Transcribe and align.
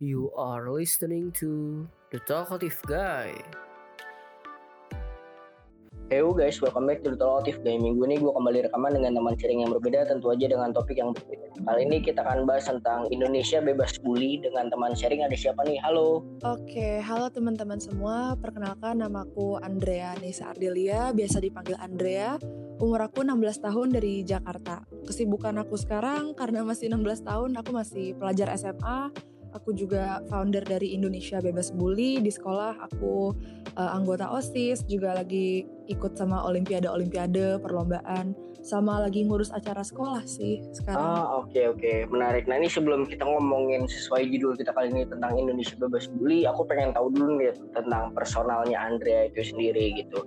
You 0.00 0.32
are 0.36 0.70
listening 0.70 1.30
to 1.38 1.88
The 2.10 2.18
Talkative 2.18 2.82
Guy. 2.86 3.38
Hey 6.14 6.22
guys, 6.22 6.62
welcome 6.62 6.86
back 6.86 7.02
to 7.02 7.10
The 7.10 7.18
Talkative 7.18 7.66
Guy. 7.66 7.74
Minggu 7.74 8.06
ini 8.06 8.22
gue 8.22 8.30
kembali 8.30 8.70
rekaman 8.70 8.94
dengan 8.94 9.18
teman 9.18 9.34
sharing 9.34 9.66
yang 9.66 9.74
berbeda, 9.74 10.06
tentu 10.06 10.30
aja 10.30 10.46
dengan 10.46 10.70
topik 10.70 10.94
yang 10.94 11.10
berbeda. 11.10 11.58
Kali 11.66 11.90
ini 11.90 11.98
kita 12.06 12.22
akan 12.22 12.46
bahas 12.46 12.70
tentang 12.70 13.10
Indonesia 13.10 13.58
bebas 13.58 13.98
bully 13.98 14.38
dengan 14.38 14.70
teman 14.70 14.94
sharing. 14.94 15.26
Ada 15.26 15.34
siapa 15.34 15.66
nih? 15.66 15.74
Halo. 15.82 16.22
Oke, 16.46 17.02
halo 17.02 17.34
teman-teman 17.34 17.82
semua. 17.82 18.38
Perkenalkan 18.38 19.02
namaku 19.02 19.58
Andrea 19.58 20.14
Nisa 20.22 20.54
Ardelia, 20.54 21.10
biasa 21.10 21.42
dipanggil 21.42 21.74
Andrea. 21.82 22.38
Umur 22.78 23.10
aku 23.10 23.26
16 23.26 23.66
tahun 23.66 23.98
dari 23.98 24.22
Jakarta. 24.22 24.86
Kesibukan 25.10 25.66
aku 25.66 25.74
sekarang 25.74 26.38
karena 26.38 26.62
masih 26.62 26.94
16 26.94 27.26
tahun, 27.26 27.58
aku 27.58 27.74
masih 27.74 28.14
pelajar 28.14 28.54
SMA. 28.54 29.10
Aku 29.54 29.70
juga 29.70 30.18
founder 30.26 30.66
dari 30.66 30.98
Indonesia 30.98 31.38
Bebas 31.38 31.70
Bully. 31.70 32.18
Di 32.18 32.30
sekolah 32.34 32.74
aku 32.90 33.30
uh, 33.78 33.90
anggota 33.94 34.34
OSIS, 34.34 34.82
juga 34.82 35.14
lagi 35.14 35.62
ikut 35.86 36.16
sama 36.16 36.44
olimpiade-olimpiade, 36.48 37.60
perlombaan, 37.60 38.32
sama 38.64 39.04
lagi 39.04 39.28
ngurus 39.28 39.52
acara 39.52 39.84
sekolah 39.84 40.24
sih 40.24 40.64
sekarang. 40.72 41.04
Ah, 41.04 41.36
oke 41.36 41.52
okay, 41.52 41.64
oke, 41.68 41.78
okay. 41.84 41.96
menarik. 42.08 42.48
Nah, 42.48 42.56
ini 42.56 42.72
sebelum 42.72 43.04
kita 43.04 43.28
ngomongin 43.28 43.84
sesuai 43.84 44.24
judul 44.32 44.56
kita 44.56 44.72
kali 44.72 44.88
ini 44.88 45.04
tentang 45.04 45.36
Indonesia 45.36 45.76
Bebas 45.76 46.08
Bully, 46.08 46.48
aku 46.48 46.64
pengen 46.64 46.96
tahu 46.96 47.12
dulu 47.12 47.44
nih 47.44 47.52
tentang 47.76 48.16
personalnya 48.16 48.80
Andrea 48.80 49.28
itu 49.28 49.52
sendiri 49.52 50.00
gitu. 50.00 50.24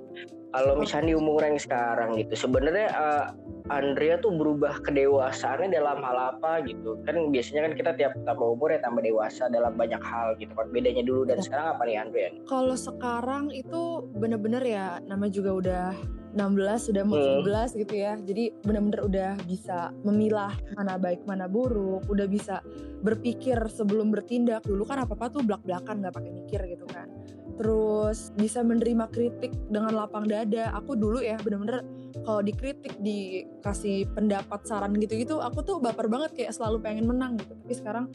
Kalau 0.54 0.80
misalnya 0.80 1.12
di 1.12 1.16
umur 1.18 1.44
yang 1.44 1.60
sekarang 1.60 2.16
gitu, 2.16 2.34
sebenarnya 2.38 2.88
uh, 2.94 3.26
Andrea 3.68 4.16
tuh 4.24 4.32
berubah 4.32 4.80
kedewasaannya 4.80 5.76
dalam 5.76 6.00
hal 6.00 6.40
apa 6.40 6.64
gitu 6.64 6.96
kan 7.04 7.20
biasanya 7.36 7.68
kan 7.68 7.74
kita 7.76 7.92
tiap 8.00 8.14
tambah 8.24 8.56
umur 8.56 8.72
ya 8.72 8.80
tambah 8.80 9.04
dewasa 9.04 9.52
dalam 9.52 9.76
banyak 9.76 10.00
hal 10.00 10.40
gitu 10.40 10.56
kan 10.56 10.72
bedanya 10.72 11.04
dulu 11.04 11.28
dan 11.28 11.44
sekarang 11.44 11.76
apa 11.76 11.84
nih 11.84 11.98
Andrea? 12.00 12.30
Kalau 12.48 12.76
sekarang 12.80 13.52
itu 13.52 14.08
bener-bener 14.16 14.64
ya 14.64 14.88
nama 15.04 15.28
juga 15.28 15.47
udah 15.56 15.96
16 16.38 16.94
sudah 16.94 17.04
mau 17.08 17.18
17 17.18 17.42
hmm. 17.42 17.68
gitu 17.82 17.94
ya. 17.98 18.14
Jadi 18.20 18.54
bener-bener 18.62 19.02
udah 19.02 19.32
bisa 19.50 19.90
memilah 20.06 20.54
mana 20.78 21.00
baik 21.02 21.26
mana 21.26 21.50
buruk. 21.50 22.06
Udah 22.06 22.30
bisa 22.30 22.62
berpikir 23.02 23.58
sebelum 23.74 24.14
bertindak. 24.14 24.62
Dulu 24.62 24.86
kan 24.86 25.02
apa-apa 25.02 25.34
tuh 25.34 25.42
belak-belakan 25.42 26.06
nggak 26.06 26.14
pakai 26.14 26.32
mikir 26.32 26.62
gitu 26.70 26.86
kan. 26.86 27.10
Terus 27.58 28.30
bisa 28.38 28.62
menerima 28.62 29.10
kritik 29.10 29.50
dengan 29.74 29.98
lapang 29.98 30.30
dada. 30.30 30.70
Aku 30.78 30.94
dulu 30.94 31.26
ya 31.26 31.42
bener-bener 31.42 31.82
kalau 32.22 32.46
dikritik 32.46 32.94
dikasih 33.02 34.06
pendapat 34.14 34.62
saran 34.68 34.94
gitu-gitu 34.98 35.38
aku 35.40 35.64
tuh 35.64 35.78
baper 35.80 36.10
banget 36.12 36.34
kayak 36.38 36.54
selalu 36.54 36.86
pengen 36.86 37.10
menang 37.10 37.42
gitu. 37.42 37.58
Tapi 37.58 37.74
sekarang 37.74 38.06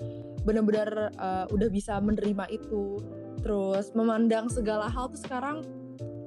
bener-bener 0.47 1.11
uh, 1.19 1.51
udah 1.51 1.69
bisa 1.73 1.99
menerima 1.99 2.47
itu. 2.55 3.03
Terus 3.43 3.91
memandang 3.99 4.47
segala 4.47 4.87
hal 4.87 5.11
tuh 5.11 5.19
sekarang 5.19 5.82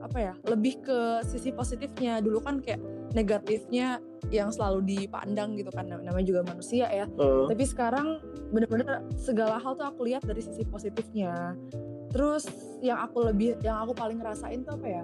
apa 0.06 0.18
ya 0.22 0.34
lebih 0.46 0.86
ke 0.86 1.00
sisi 1.26 1.50
positifnya 1.50 2.22
dulu 2.22 2.40
kan 2.40 2.62
kayak 2.62 2.80
negatifnya 3.18 4.00
yang 4.30 4.50
selalu 4.54 4.86
dipandang 4.86 5.58
gitu 5.58 5.70
kan 5.74 5.86
namanya 5.90 6.26
juga 6.26 6.42
manusia 6.46 6.90
ya 6.90 7.06
uh. 7.18 7.50
tapi 7.50 7.64
sekarang 7.66 8.22
bener-bener 8.54 9.02
segala 9.18 9.58
hal 9.58 9.74
tuh 9.74 9.86
aku 9.90 10.06
lihat 10.06 10.22
dari 10.26 10.42
sisi 10.42 10.66
positifnya 10.66 11.58
Terus 12.16 12.48
yang 12.80 13.04
aku 13.04 13.28
lebih 13.28 13.60
yang 13.60 13.84
aku 13.84 13.92
paling 13.92 14.24
ngerasain 14.24 14.64
tuh 14.64 14.80
apa 14.80 14.88
ya? 14.88 15.04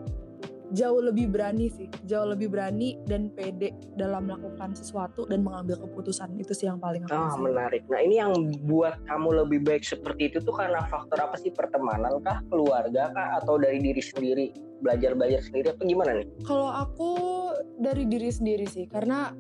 Jauh 0.72 1.04
lebih 1.04 1.28
berani 1.28 1.68
sih, 1.68 1.92
jauh 2.08 2.24
lebih 2.24 2.48
berani 2.48 2.96
dan 3.04 3.28
pede 3.28 3.76
dalam 4.00 4.24
melakukan 4.32 4.72
sesuatu 4.72 5.28
dan 5.28 5.44
mengambil 5.44 5.76
keputusan 5.84 6.32
itu 6.40 6.56
sih 6.56 6.72
yang 6.72 6.80
paling 6.80 7.04
aku 7.04 7.12
Ah, 7.12 7.36
menarik. 7.36 7.84
Nah, 7.92 8.00
ini 8.00 8.24
yang 8.24 8.32
buat 8.64 8.96
kamu 9.04 9.44
lebih 9.44 9.68
baik 9.68 9.84
seperti 9.84 10.32
itu 10.32 10.40
tuh 10.40 10.56
karena 10.56 10.88
faktor 10.88 11.20
apa 11.20 11.36
sih? 11.36 11.52
Pertemanan 11.52 12.24
kah, 12.24 12.40
keluarga 12.48 13.12
kah 13.12 13.44
atau 13.44 13.60
dari 13.60 13.84
diri 13.84 14.00
sendiri? 14.00 14.48
Belajar-belajar 14.80 15.44
sendiri 15.44 15.76
apa 15.76 15.84
gimana 15.84 16.12
nih? 16.24 16.28
Kalau 16.48 16.72
aku 16.72 17.12
dari 17.76 18.08
diri 18.08 18.32
sendiri 18.32 18.64
sih, 18.66 18.88
karena 18.88 19.36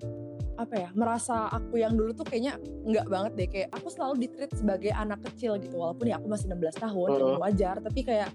apa 0.59 0.75
ya 0.77 0.89
merasa 0.93 1.49
aku 1.49 1.81
yang 1.81 1.97
dulu 1.97 2.13
tuh 2.13 2.27
kayaknya 2.27 2.59
nggak 2.85 3.07
banget 3.09 3.31
deh 3.33 3.47
kayak 3.49 3.69
aku 3.73 3.87
selalu 3.89 4.27
ditreat 4.27 4.51
sebagai 4.53 4.93
anak 4.93 5.17
kecil 5.25 5.57
gitu 5.57 5.73
walaupun 5.81 6.13
ya 6.13 6.21
aku 6.21 6.29
masih 6.29 6.53
16 6.53 6.85
tahun 6.85 7.09
-huh. 7.17 7.37
wajar 7.41 7.81
tapi 7.81 8.05
kayak 8.05 8.29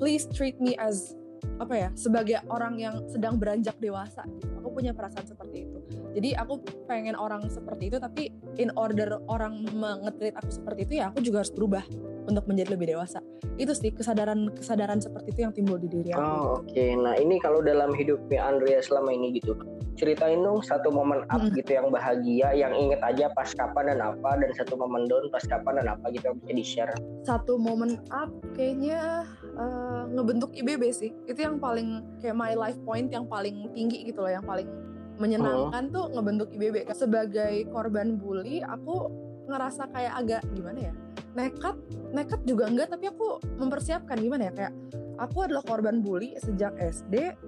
please 0.00 0.24
treat 0.32 0.56
me 0.56 0.72
as 0.80 1.12
apa 1.58 1.74
ya 1.74 1.88
sebagai 1.94 2.38
orang 2.50 2.78
yang 2.78 2.94
sedang 3.10 3.38
beranjak 3.38 3.76
dewasa 3.78 4.22
gitu. 4.26 4.48
Aku 4.62 4.68
punya 4.70 4.94
perasaan 4.94 5.26
seperti 5.26 5.68
itu 5.68 5.78
jadi 6.12 6.44
aku 6.44 6.60
pengen 6.84 7.16
orang 7.16 7.48
seperti 7.48 7.88
itu 7.88 7.96
tapi 7.96 8.32
in 8.60 8.68
order 8.76 9.20
orang 9.28 9.64
mengetreat 9.72 10.36
aku 10.36 10.50
seperti 10.52 10.80
itu 10.88 10.92
ya 11.00 11.08
aku 11.08 11.24
juga 11.24 11.44
harus 11.44 11.52
berubah 11.52 11.84
untuk 12.28 12.46
menjadi 12.46 12.78
lebih 12.78 12.94
dewasa 12.94 13.18
itu 13.58 13.72
sih 13.74 13.90
kesadaran 13.92 14.48
kesadaran 14.54 15.02
seperti 15.02 15.34
itu 15.34 15.40
yang 15.44 15.52
timbul 15.52 15.76
di 15.80 15.88
diri 15.90 16.14
aku 16.14 16.22
oh 16.22 16.62
oke 16.62 16.70
okay. 16.70 16.94
nah 16.94 17.16
ini 17.18 17.40
kalau 17.42 17.60
dalam 17.64 17.90
hidupnya 17.96 18.44
Andrea 18.46 18.80
selama 18.80 19.10
ini 19.10 19.34
gitu 19.40 19.56
ceritain 19.96 20.40
dong 20.40 20.64
satu 20.64 20.88
momen 20.88 21.24
up 21.28 21.42
hmm. 21.42 21.52
gitu 21.52 21.76
yang 21.76 21.92
bahagia 21.92 22.48
yang 22.56 22.72
inget 22.72 23.00
aja 23.04 23.28
pas 23.36 23.52
kapan 23.52 23.92
dan 23.92 24.00
apa 24.00 24.40
dan 24.40 24.50
satu 24.56 24.74
momen 24.80 25.04
down 25.04 25.28
pas 25.28 25.44
kapan 25.44 25.84
dan 25.84 25.86
apa 25.92 26.08
gitu 26.16 26.32
yang 26.32 26.36
bisa 26.40 26.52
di 26.56 26.64
share 26.64 26.94
satu 27.28 27.60
momen 27.60 28.00
up 28.08 28.32
kayaknya 28.56 29.28
uh, 29.56 30.08
ngebentuk 30.08 30.52
IBB 30.56 30.82
sih 30.90 31.12
itu 31.28 31.40
yang 31.44 31.60
paling 31.60 32.00
kayak 32.24 32.36
my 32.36 32.56
life 32.56 32.78
point 32.88 33.12
yang 33.12 33.28
paling 33.28 33.68
tinggi 33.76 34.08
gitu 34.08 34.24
loh 34.24 34.32
yang 34.32 34.44
paling 34.44 34.68
menyenangkan 35.22 35.84
uh. 35.88 35.92
tuh 35.94 36.04
ngebentuk 36.10 36.48
IBB 36.50 36.82
sebagai 36.90 37.54
korban 37.70 38.18
bully 38.18 38.58
aku 38.66 39.06
ngerasa 39.46 39.86
kayak 39.94 40.14
agak 40.18 40.42
gimana 40.50 40.90
ya? 40.90 40.94
Nekat 41.38 41.76
nekat 42.10 42.40
juga 42.42 42.66
enggak 42.66 42.90
tapi 42.90 43.06
aku 43.08 43.38
mempersiapkan 43.62 44.18
gimana 44.18 44.50
ya? 44.50 44.52
Kayak 44.52 44.74
aku 45.22 45.38
adalah 45.46 45.62
korban 45.62 46.02
bully 46.02 46.34
sejak 46.42 46.74
SD 46.82 47.38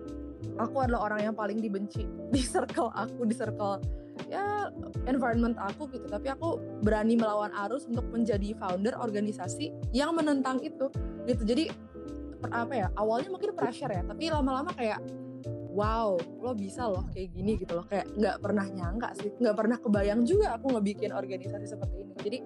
aku 0.61 0.77
adalah 0.85 1.11
orang 1.11 1.33
yang 1.33 1.35
paling 1.35 1.59
dibenci 1.59 2.07
di 2.35 2.41
circle 2.43 2.93
aku 2.95 3.27
di 3.27 3.35
circle 3.35 3.83
ya 4.31 4.71
environment 5.11 5.59
aku 5.59 5.91
gitu. 5.91 6.07
Tapi 6.07 6.31
aku 6.31 6.63
berani 6.87 7.19
melawan 7.19 7.51
arus 7.67 7.91
untuk 7.91 8.07
menjadi 8.15 8.55
founder 8.57 8.95
organisasi 8.95 9.75
yang 9.91 10.15
menentang 10.15 10.63
itu 10.63 10.89
gitu. 11.27 11.43
Jadi 11.43 11.65
apa 12.53 12.73
ya 12.77 12.89
awalnya 13.01 13.33
mungkin 13.33 13.57
pressure 13.57 13.89
ya 13.89 14.05
tapi 14.05 14.29
lama-lama 14.29 14.69
kayak 14.77 15.01
wow 15.75 16.15
lo 16.41 16.55
bisa 16.55 16.87
loh 16.87 17.05
kayak 17.11 17.35
gini 17.35 17.59
gitu 17.59 17.75
loh. 17.75 17.87
Kayak 17.91 18.07
nggak 18.15 18.37
pernah 18.39 18.67
nyangka 18.71 19.09
sih 19.19 19.31
nggak 19.35 19.57
pernah 19.59 19.77
kebayang 19.83 20.23
juga 20.23 20.55
aku 20.55 20.79
ngebikin 20.79 21.11
organisasi 21.11 21.67
seperti 21.67 21.95
ini. 22.07 22.15
Jadi 22.23 22.39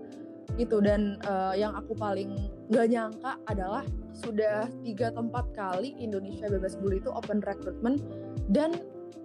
itu 0.59 0.77
dan 0.81 1.21
uh, 1.29 1.55
yang 1.55 1.77
aku 1.77 1.93
paling 1.95 2.51
nggak 2.73 2.87
nyangka 2.89 3.37
adalah 3.47 3.85
sudah 4.17 4.67
tiga 4.83 5.13
tempat 5.15 5.53
kali 5.55 5.95
Indonesia 6.01 6.51
Bebas 6.51 6.75
Bully 6.75 6.99
itu 6.99 7.13
open 7.13 7.45
recruitment 7.45 8.03
dan 8.51 8.75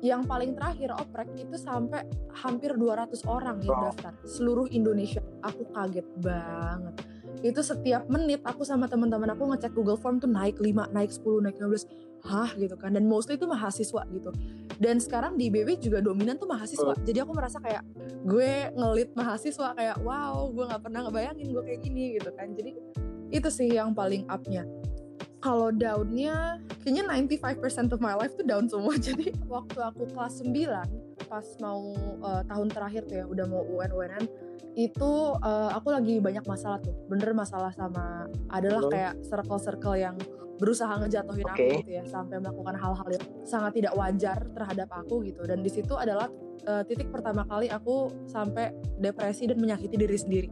yang 0.03 0.27
paling 0.27 0.51
terakhir 0.51 0.91
oprek 0.99 1.31
itu 1.39 1.55
sampai 1.55 2.03
hampir 2.35 2.75
200 2.75 3.23
orang 3.23 3.63
yang 3.63 3.87
daftar. 3.87 4.11
Seluruh 4.27 4.67
Indonesia 4.67 5.23
aku 5.39 5.63
kaget 5.71 6.03
banget 6.19 6.95
itu 7.43 7.59
setiap 7.59 8.07
menit 8.07 8.39
aku 8.47 8.63
sama 8.63 8.87
teman-teman 8.87 9.35
aku 9.35 9.51
ngecek 9.51 9.75
Google 9.75 9.99
Form 9.99 10.17
tuh 10.23 10.31
naik 10.31 10.63
5, 10.63 10.95
naik 10.95 11.11
10, 11.11 11.43
naik 11.43 11.59
15 11.59 11.85
hah 12.23 12.49
gitu 12.55 12.75
kan. 12.79 12.95
Dan 12.95 13.03
mostly 13.05 13.35
itu 13.35 13.43
mahasiswa 13.43 14.01
gitu. 14.15 14.31
Dan 14.79 15.03
sekarang 15.03 15.35
di 15.35 15.51
BB 15.51 15.83
juga 15.83 15.99
dominan 15.99 16.39
tuh 16.39 16.47
mahasiswa. 16.47 16.95
Jadi 17.03 17.19
aku 17.19 17.35
merasa 17.35 17.59
kayak 17.59 17.83
gue 18.23 18.71
ngelit 18.71 19.11
mahasiswa. 19.11 19.75
Kayak 19.75 19.99
wow 20.01 20.47
gue 20.55 20.63
nggak 20.63 20.81
pernah 20.87 20.99
ngebayangin 21.03 21.47
gue 21.51 21.63
kayak 21.67 21.79
gini 21.83 22.15
gitu 22.15 22.31
kan. 22.31 22.55
Jadi 22.55 22.71
itu 23.33 23.49
sih 23.51 23.75
yang 23.75 23.91
paling 23.91 24.23
upnya 24.31 24.63
kalau 25.43 25.75
downnya 25.75 26.55
kayaknya 26.79 27.03
95% 27.27 27.91
of 27.91 27.99
my 27.99 28.15
life 28.15 28.31
tuh 28.39 28.47
down 28.47 28.71
semua. 28.71 28.95
Jadi 29.11 29.35
waktu 29.51 29.79
aku 29.83 30.07
kelas 30.15 30.39
9 30.39 31.27
pas 31.27 31.45
mau 31.59 31.91
uh, 32.23 32.41
tahun 32.47 32.67
terakhir 32.71 33.03
tuh 33.11 33.15
ya 33.19 33.25
udah 33.27 33.45
mau 33.51 33.63
UN 33.67 33.91
UNN 33.91 34.25
itu 34.73 35.11
uh, 35.37 35.69
aku 35.75 35.91
lagi 35.91 36.23
banyak 36.23 36.47
masalah 36.47 36.79
tuh. 36.79 36.95
Bener 37.11 37.35
masalah 37.35 37.75
sama 37.75 38.31
adalah 38.47 38.87
kayak 38.87 39.19
circle-circle 39.27 39.99
yang 39.99 40.15
berusaha 40.57 40.95
ngejatuhin 40.95 41.43
okay. 41.49 41.75
aku 41.75 41.77
gitu 41.83 41.91
ya 41.91 42.03
sampai 42.07 42.39
melakukan 42.39 42.79
hal-hal 42.79 43.07
yang 43.11 43.25
sangat 43.43 43.83
tidak 43.83 43.93
wajar 43.99 44.37
terhadap 44.55 44.89
aku 44.95 45.27
gitu. 45.27 45.43
Dan 45.43 45.59
di 45.59 45.69
situ 45.69 45.93
adalah 45.99 46.31
uh, 46.71 46.87
titik 46.87 47.11
pertama 47.11 47.43
kali 47.43 47.67
aku 47.67 48.07
sampai 48.31 48.71
depresi 48.95 49.43
dan 49.51 49.59
menyakiti 49.59 49.99
diri 49.99 50.15
sendiri 50.17 50.49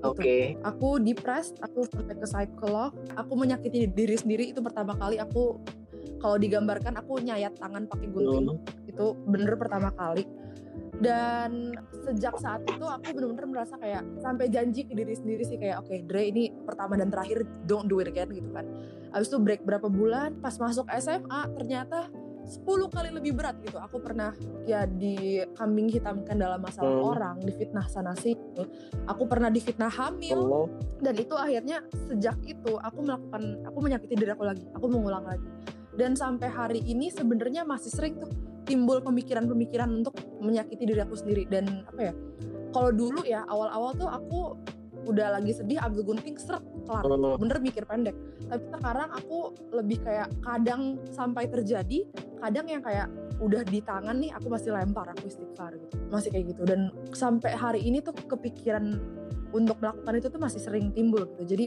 Oke. 0.00 0.16
Okay. 0.20 0.42
Aku 0.64 0.96
depressed, 0.96 1.60
aku 1.60 1.84
sampai 1.84 2.16
ke 2.16 2.24
psikolog, 2.24 2.96
aku 3.16 3.32
menyakiti 3.36 3.84
diri 3.84 4.16
sendiri 4.16 4.48
itu 4.48 4.64
pertama 4.64 4.96
kali 4.96 5.20
aku 5.20 5.60
kalau 6.20 6.36
digambarkan 6.36 6.96
aku 7.00 7.20
nyayat 7.20 7.56
tangan 7.60 7.84
pakai 7.88 8.08
gunting. 8.08 8.56
Hmm. 8.56 8.88
Itu 8.88 9.16
bener 9.28 9.56
pertama 9.60 9.92
kali. 9.92 10.24
Dan 11.00 11.72
sejak 12.04 12.36
saat 12.36 12.60
itu 12.68 12.84
aku 12.84 13.16
bener-bener 13.16 13.48
merasa 13.48 13.80
kayak 13.80 14.04
sampai 14.20 14.52
janji 14.52 14.84
ke 14.84 14.92
diri 14.92 15.16
sendiri 15.16 15.42
sih 15.48 15.56
kayak 15.56 15.80
oke 15.80 15.88
okay, 15.88 16.04
Dre 16.04 16.28
ini 16.28 16.52
pertama 16.52 17.00
dan 17.00 17.08
terakhir 17.08 17.48
don't 17.64 17.88
do 17.88 18.04
it 18.04 18.08
again 18.12 18.28
gitu 18.28 18.52
kan. 18.52 18.68
Abis 19.16 19.32
itu 19.32 19.40
break 19.40 19.64
berapa 19.64 19.88
bulan 19.88 20.36
pas 20.44 20.52
masuk 20.60 20.84
SMA 21.00 21.40
ternyata 21.56 22.12
10 22.50 22.90
kali 22.90 23.14
lebih 23.14 23.38
berat 23.38 23.62
gitu. 23.62 23.78
Aku 23.78 24.02
pernah 24.02 24.34
ya 24.66 24.82
di 24.84 25.38
kambing 25.54 25.86
hitamkan 25.86 26.34
dalam 26.34 26.58
masalah 26.58 26.90
Hmm. 26.90 27.10
orang 27.14 27.36
difitnah 27.46 27.86
sana 27.86 28.12
sini. 28.18 28.66
Aku 29.06 29.30
pernah 29.30 29.48
difitnah 29.48 29.88
hamil 29.88 30.38
Oh, 30.42 30.66
dan 30.98 31.14
itu 31.14 31.38
akhirnya 31.38 31.86
sejak 32.10 32.42
itu 32.42 32.74
aku 32.82 32.98
melakukan 33.06 33.62
aku 33.62 33.78
menyakiti 33.78 34.14
diri 34.18 34.34
aku 34.34 34.42
lagi. 34.42 34.66
Aku 34.74 34.90
mengulang 34.90 35.22
lagi. 35.22 35.46
Dan 35.94 36.18
sampai 36.18 36.50
hari 36.50 36.80
ini 36.82 37.14
sebenarnya 37.14 37.62
masih 37.62 37.90
sering 37.94 38.18
tuh 38.18 38.30
timbul 38.66 38.98
pemikiran-pemikiran 39.02 40.02
untuk 40.02 40.18
menyakiti 40.42 40.86
diri 40.90 41.00
aku 41.06 41.14
sendiri. 41.14 41.46
Dan 41.46 41.86
apa 41.86 42.10
ya 42.10 42.12
kalau 42.74 42.90
dulu 42.90 43.22
ya 43.22 43.46
awal-awal 43.46 43.94
tuh 43.94 44.10
aku 44.10 44.40
udah 45.10 45.26
lagi 45.36 45.52
sedih 45.52 45.82
ambil 45.82 46.14
gunting 46.14 46.38
seret 46.38 46.62
kelar. 46.86 47.02
Hmm. 47.04 47.36
bener 47.38 47.58
mikir 47.58 47.84
pendek. 47.84 48.16
Tapi 48.46 48.64
sekarang 48.70 49.08
aku 49.10 49.38
lebih 49.74 49.98
kayak 50.02 50.28
kadang 50.42 51.02
sampai 51.10 51.50
terjadi 51.50 52.06
kadang 52.40 52.66
yang 52.70 52.82
kayak 52.82 53.10
udah 53.40 53.62
di 53.64 53.80
tangan 53.80 54.16
nih 54.20 54.30
aku 54.36 54.46
masih 54.52 54.70
lempar 54.72 55.10
aku 55.12 55.26
istighfar 55.26 55.74
gitu. 55.76 55.94
Masih 56.08 56.28
kayak 56.32 56.46
gitu. 56.56 56.62
Dan 56.64 56.94
sampai 57.12 57.52
hari 57.56 57.80
ini 57.84 57.98
tuh 58.00 58.14
kepikiran 58.14 58.96
untuk 59.50 59.82
melakukan 59.82 60.14
itu 60.14 60.28
tuh 60.30 60.40
masih 60.40 60.60
sering 60.62 60.94
timbul 60.94 61.26
gitu. 61.34 61.56
Jadi 61.56 61.66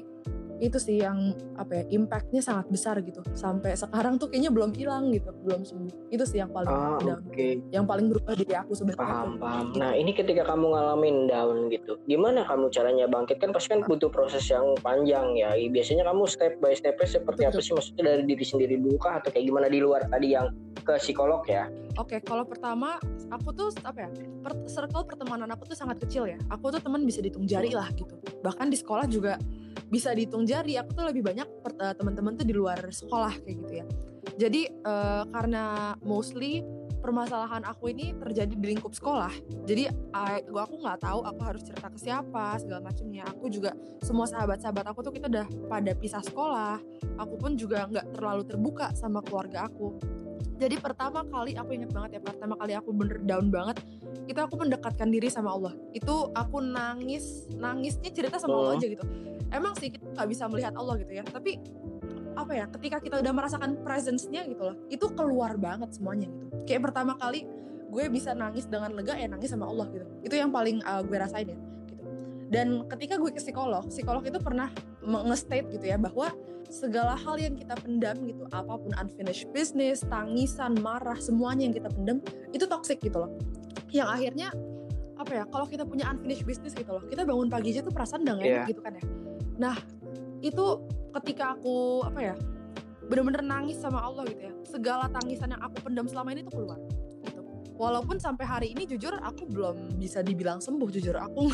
itu 0.62 0.78
sih 0.78 1.02
yang 1.02 1.34
apa 1.56 1.82
ya 1.82 1.84
impactnya 1.92 2.42
sangat 2.42 2.70
besar 2.70 2.96
gitu 3.02 3.26
sampai 3.34 3.74
sekarang 3.74 4.16
tuh 4.16 4.30
kayaknya 4.30 4.54
belum 4.54 4.72
hilang 4.74 5.10
gitu 5.10 5.34
belum 5.44 5.66
sembuh 5.66 6.14
itu 6.14 6.24
sih 6.24 6.40
yang 6.40 6.52
paling 6.52 6.70
Ah, 6.70 6.98
down 7.02 7.26
oke. 7.26 7.48
yang 7.74 7.86
paling 7.86 8.06
berubah 8.08 8.34
diri 8.38 8.54
aku 8.54 8.72
sebenarnya 8.74 9.02
Paham, 9.02 9.30
tuh. 9.34 9.42
paham. 9.42 9.66
Nah, 9.76 9.92
ini 9.94 10.12
ketika 10.14 10.44
kamu 10.46 10.66
ngalamin 10.70 11.18
down 11.26 11.58
gitu, 11.68 11.98
gimana 12.06 12.46
kamu 12.46 12.70
caranya 12.70 13.06
bangkit? 13.06 13.42
Kan 13.42 13.50
pasti 13.52 13.74
kan 13.74 13.82
butuh 13.84 14.08
proses 14.08 14.46
yang 14.48 14.78
panjang 14.80 15.34
ya. 15.34 15.54
Biasanya 15.58 16.06
kamu 16.06 16.24
step 16.30 16.62
by 16.62 16.74
stepnya 16.74 17.08
seperti 17.10 17.42
apa 17.44 17.58
Betul. 17.58 17.66
sih? 17.66 17.74
Maksudnya 17.74 18.04
dari 18.06 18.24
diri 18.24 18.46
sendiri 18.46 18.76
dulu 18.78 18.98
kah? 18.98 19.20
Atau 19.20 19.34
kayak 19.34 19.46
gimana 19.50 19.68
di 19.68 19.80
luar 19.82 20.06
tadi 20.06 20.28
yang 20.32 20.54
ke 20.80 20.94
psikolog 20.98 21.42
ya? 21.46 21.66
Oke, 21.98 22.22
kalau 22.22 22.46
pertama 22.46 22.98
aku 23.30 23.50
tuh 23.52 23.70
apa 23.82 24.06
ya? 24.06 24.10
Per- 24.42 24.66
circle 24.70 25.04
pertemanan 25.06 25.50
aku 25.50 25.66
tuh 25.66 25.78
sangat 25.78 25.98
kecil 26.00 26.30
ya. 26.30 26.38
Aku 26.50 26.70
tuh 26.70 26.80
teman 26.80 27.02
bisa 27.04 27.20
dihitung 27.20 27.44
jari 27.44 27.74
lah 27.74 27.90
gitu. 27.94 28.14
Bahkan 28.42 28.70
di 28.70 28.78
sekolah 28.78 29.06
juga 29.10 29.42
bisa 29.90 30.14
dihitung 30.14 30.43
jari. 30.46 30.80
Aku 30.80 30.92
tuh 30.96 31.06
lebih 31.10 31.24
banyak 31.26 31.48
eh, 31.80 31.94
teman-teman 31.98 32.38
tuh 32.38 32.46
di 32.48 32.56
luar 32.56 32.80
sekolah 32.80 33.34
kayak 33.44 33.56
gitu 33.66 33.74
ya. 33.84 33.86
Jadi 34.40 34.62
eh, 34.70 35.24
karena 35.32 35.96
mostly 36.04 36.64
permasalahan 37.04 37.68
aku 37.68 37.92
ini 37.92 38.16
terjadi 38.16 38.56
di 38.56 38.66
lingkup 38.72 38.96
sekolah. 38.96 39.30
Jadi 39.68 39.92
I- 40.16 40.48
gua 40.48 40.64
aku 40.64 40.80
nggak 40.80 41.04
tahu 41.04 41.20
aku 41.28 41.42
harus 41.44 41.62
cerita 41.68 41.92
ke 41.92 42.00
siapa 42.00 42.56
segala 42.64 42.88
macamnya. 42.88 43.28
Aku 43.28 43.52
juga 43.52 43.76
semua 44.00 44.24
sahabat-sahabat 44.24 44.88
aku 44.88 45.04
tuh 45.04 45.12
kita 45.12 45.28
udah 45.28 45.48
pada 45.68 45.92
pisah 45.92 46.24
sekolah. 46.24 46.80
Aku 47.20 47.36
pun 47.36 47.60
juga 47.60 47.84
nggak 47.92 48.16
terlalu 48.16 48.48
terbuka 48.48 48.96
sama 48.96 49.20
keluarga 49.20 49.68
aku 49.68 50.00
jadi 50.54 50.80
pertama 50.80 51.26
kali 51.28 51.58
aku 51.58 51.76
inget 51.76 51.92
banget 51.92 52.20
ya 52.20 52.22
pertama 52.24 52.54
kali 52.56 52.78
aku 52.78 52.94
bener 52.94 53.20
down 53.26 53.50
banget 53.50 53.84
itu 54.30 54.40
aku 54.40 54.56
mendekatkan 54.56 55.10
diri 55.12 55.28
sama 55.28 55.52
Allah 55.52 55.74
itu 55.92 56.32
aku 56.32 56.64
nangis 56.64 57.50
nangisnya 57.58 58.14
cerita 58.14 58.38
sama 58.40 58.56
Allah 58.56 58.78
Hmm. 58.78 58.80
aja 58.80 58.88
gitu 58.96 59.04
emang 59.52 59.74
sih 59.76 59.92
kita 59.92 60.06
nggak 60.14 60.30
bisa 60.30 60.44
melihat 60.48 60.74
Allah 60.78 60.96
gitu 61.02 61.12
ya 61.12 61.24
tapi 61.26 61.60
apa 62.34 62.52
ya 62.54 62.66
ketika 62.70 62.98
kita 63.00 63.16
udah 63.22 63.34
merasakan 63.34 63.80
presence-nya 63.86 64.46
gitu 64.50 64.74
loh 64.74 64.76
itu 64.90 65.06
keluar 65.14 65.56
banget 65.58 65.94
semuanya 65.96 66.28
gitu. 66.30 66.46
Kayak 66.68 66.92
pertama 66.92 67.14
kali 67.18 67.46
gue 67.94 68.06
bisa 68.10 68.34
nangis 68.34 68.66
dengan 68.66 68.90
lega 68.98 69.14
ya 69.14 69.30
nangis 69.30 69.54
sama 69.54 69.70
Allah 69.70 69.86
gitu. 69.94 70.06
Itu 70.26 70.36
yang 70.38 70.50
paling 70.50 70.82
uh, 70.84 71.02
gue 71.06 71.18
rasain 71.18 71.48
ya 71.50 71.58
gitu. 71.90 72.04
Dan 72.50 72.86
ketika 72.90 73.18
gue 73.22 73.30
ke 73.34 73.42
psikolog 73.42 73.86
psikolog 73.90 74.24
itu 74.26 74.40
pernah 74.42 74.70
nge-state 75.04 75.70
gitu 75.74 75.86
ya 75.86 75.98
bahwa 76.02 76.34
segala 76.74 77.14
hal 77.14 77.38
yang 77.38 77.54
kita 77.54 77.78
pendam 77.78 78.18
gitu 78.26 78.50
apa 78.50 78.74
pun 78.82 78.90
unfinished 78.98 79.46
business 79.54 80.02
tangisan 80.10 80.74
marah 80.82 81.20
semuanya 81.22 81.70
yang 81.70 81.76
kita 81.78 81.90
pendam 81.94 82.18
itu 82.50 82.66
toxic 82.66 82.98
gitu 82.98 83.22
loh. 83.26 83.32
Yang 83.94 84.10
akhirnya 84.10 84.50
apa 85.14 85.32
ya 85.40 85.44
kalau 85.48 85.70
kita 85.70 85.86
punya 85.86 86.10
unfinished 86.10 86.44
business 86.44 86.74
gitu 86.74 86.90
loh 86.90 87.04
kita 87.06 87.24
bangun 87.24 87.48
pagi 87.48 87.72
aja 87.72 87.86
tuh 87.86 87.94
perasaan 87.94 88.26
udah 88.26 88.34
enak 88.42 88.50
Iya. 88.50 88.64
gitu 88.74 88.82
kan 88.82 88.98
ya. 88.98 89.04
Nah 89.62 89.76
itu 90.44 90.66
ketika 91.16 91.56
aku 91.56 92.04
apa 92.04 92.20
ya 92.20 92.36
bener-bener 93.08 93.44
nangis 93.44 93.80
sama 93.80 94.00
Allah 94.04 94.28
gitu 94.28 94.48
ya. 94.48 94.54
Segala 94.68 95.08
tangisan 95.12 95.52
yang 95.56 95.62
aku 95.64 95.84
pendam 95.84 96.08
selama 96.08 96.36
ini 96.36 96.44
tuh 96.44 96.56
keluar 96.56 96.80
gitu. 97.24 97.42
Walaupun 97.74 98.22
sampai 98.22 98.46
hari 98.46 98.68
ini 98.76 98.86
jujur 98.86 99.18
aku 99.20 99.50
belum 99.50 99.98
bisa 99.98 100.24
dibilang 100.24 100.60
sembuh 100.60 100.90
jujur. 100.92 101.16
Aku 101.16 101.52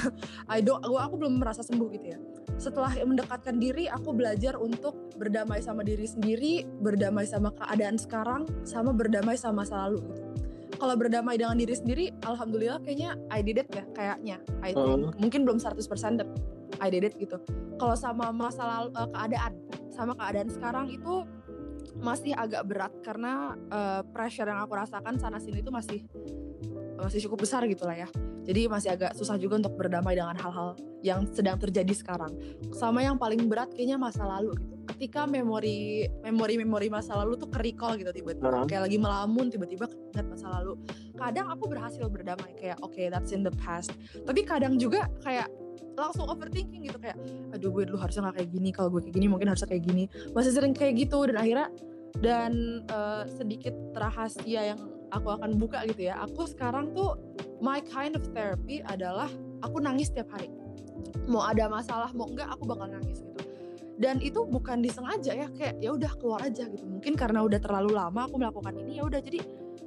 I 0.53 0.61
don't, 0.61 0.81
aku, 0.81 0.97
aku 0.97 1.15
belum 1.21 1.41
merasa 1.41 1.61
sembuh 1.65 1.87
gitu 1.93 2.05
ya. 2.17 2.19
Setelah 2.59 2.91
mendekatkan 3.01 3.55
diri 3.57 3.87
aku 3.87 4.11
belajar 4.13 4.59
untuk 4.59 5.15
berdamai 5.15 5.63
sama 5.63 5.81
diri 5.81 6.05
sendiri 6.05 6.67
berdamai 6.83 7.23
sama 7.25 7.55
keadaan 7.55 7.95
sekarang 7.97 8.45
sama 8.67 8.91
berdamai 8.93 9.39
sama 9.39 9.63
masa 9.63 9.87
lalu 9.87 10.05
gitu. 10.11 10.21
Kalau 10.79 10.95
berdamai 10.95 11.35
dengan 11.35 11.59
diri 11.59 11.75
sendiri 11.75 12.05
alhamdulillah 12.23 12.79
kayaknya 12.83 13.19
I 13.27 13.43
did 13.43 13.59
it 13.59 13.67
ya 13.73 13.83
kayaknya. 13.95 14.37
I 14.63 14.71
think 14.71 15.11
Hmm. 15.11 15.11
mungkin 15.17 15.43
belum 15.43 15.59
100% 15.59 16.19
tapi 16.19 16.31
I 16.79 16.87
did 16.91 17.05
it 17.07 17.15
gitu. 17.19 17.37
Kalau 17.79 17.95
sama 17.95 18.31
masa 18.31 18.63
lalu 18.65 18.95
eh, 18.95 19.09
keadaan 19.11 19.53
sama 19.91 20.13
keadaan 20.15 20.49
sekarang 20.51 20.87
itu 20.91 21.27
masih 21.99 22.31
agak 22.35 22.63
berat 22.67 22.93
karena 23.03 23.55
eh, 23.71 24.01
pressure 24.11 24.47
yang 24.47 24.63
aku 24.63 24.73
rasakan 24.75 25.19
sana 25.19 25.39
sini 25.39 25.59
itu 25.63 25.71
masih 25.71 26.03
masih 26.99 27.19
cukup 27.27 27.47
besar 27.47 27.63
gitu 27.67 27.87
lah 27.87 28.07
ya. 28.07 28.09
Jadi 28.49 28.65
masih 28.65 28.89
agak 28.97 29.13
susah 29.13 29.37
juga 29.37 29.61
untuk 29.61 29.77
berdamai 29.77 30.17
dengan 30.17 30.33
hal-hal 30.33 30.73
yang 31.05 31.21
sedang 31.31 31.55
terjadi 31.61 31.93
sekarang. 31.93 32.33
Sama 32.73 33.05
yang 33.05 33.15
paling 33.15 33.45
berat 33.45 33.71
kayaknya 33.71 34.01
masa 34.01 34.25
lalu 34.25 34.57
gitu. 34.57 34.75
Ketika 34.89 35.29
memori 35.29 36.09
memori 36.25 36.57
memori 36.59 36.87
masa 36.89 37.15
lalu 37.21 37.37
tuh 37.39 37.47
kerikol 37.47 37.95
gitu 37.95 38.09
tiba-tiba. 38.11 38.51
Hmm. 38.51 38.67
kayak 38.67 38.89
lagi 38.89 38.97
melamun 38.97 39.47
tiba-tiba 39.47 39.85
ingat 40.11 40.27
masa 40.27 40.47
lalu. 40.59 40.75
Kadang 41.15 41.47
aku 41.47 41.69
berhasil 41.69 42.03
berdamai 42.09 42.51
kayak 42.57 42.81
oke 42.81 42.97
that's 42.97 43.31
in 43.31 43.45
the 43.45 43.53
past. 43.63 43.93
Tapi 44.25 44.41
kadang 44.43 44.75
juga 44.81 45.07
kayak 45.21 45.47
langsung 45.97 46.25
overthinking 46.29 46.87
gitu 46.87 46.97
kayak 46.97 47.17
aduh 47.51 47.69
gue 47.73 47.83
dulu 47.89 47.97
harusnya 47.99 48.29
nggak 48.29 48.37
kayak 48.41 48.49
gini 48.51 48.69
kalau 48.71 48.89
gue 48.93 49.01
kayak 49.03 49.15
gini 49.15 49.27
mungkin 49.27 49.47
harusnya 49.51 49.69
kayak 49.69 49.83
gini. 49.85 50.03
Masih 50.31 50.51
sering 50.55 50.73
kayak 50.73 50.93
gitu 50.97 51.27
dan 51.27 51.37
akhirnya 51.39 51.67
dan 52.19 52.53
eh, 52.87 53.23
sedikit 53.29 53.75
rahasia 53.93 54.73
yang 54.75 54.79
aku 55.13 55.27
akan 55.33 55.57
buka 55.57 55.85
gitu 55.89 56.09
ya. 56.09 56.17
Aku 56.25 56.45
sekarang 56.45 56.93
tuh 56.93 57.17
my 57.59 57.81
kind 57.83 58.15
of 58.15 58.23
therapy 58.31 58.81
adalah 58.85 59.29
aku 59.61 59.81
nangis 59.81 60.09
tiap 60.13 60.29
hari. 60.31 60.49
Mau 61.29 61.45
ada 61.45 61.69
masalah 61.69 62.09
mau 62.13 62.29
enggak 62.29 62.49
aku 62.49 62.63
bakal 62.69 62.89
nangis 62.89 63.21
gitu. 63.21 63.41
Dan 63.99 64.23
itu 64.23 64.47
bukan 64.47 64.79
disengaja 64.79 65.35
ya 65.35 65.47
kayak 65.51 65.75
ya 65.83 65.91
udah 65.91 66.11
keluar 66.15 66.39
aja 66.47 66.71
gitu. 66.71 66.87
Mungkin 66.87 67.19
karena 67.19 67.43
udah 67.43 67.59
terlalu 67.59 67.91
lama 67.99 68.25
aku 68.25 68.39
melakukan 68.39 68.73
ini 68.79 68.97
ya 68.97 69.03
udah 69.03 69.19
jadi 69.19 69.43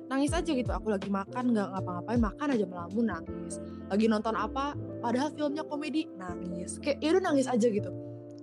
nangis 0.09 0.33
aja 0.33 0.51
gitu. 0.51 0.71
Aku 0.71 0.93
lagi 0.93 1.09
makan 1.09 1.57
nggak 1.57 1.69
ngapa-ngapain 1.73 2.21
makan 2.21 2.49
aja 2.53 2.65
melamun 2.69 3.07
nangis. 3.09 3.55
Lagi 3.89 4.07
nonton 4.09 4.35
apa 4.37 4.77
padahal 5.01 5.33
filmnya 5.33 5.65
komedi 5.65 6.09
nangis. 6.17 6.79
Kayak 6.81 6.99
ya 7.01 7.09
udah 7.17 7.23
nangis 7.23 7.47
aja 7.49 7.67
gitu. 7.69 7.91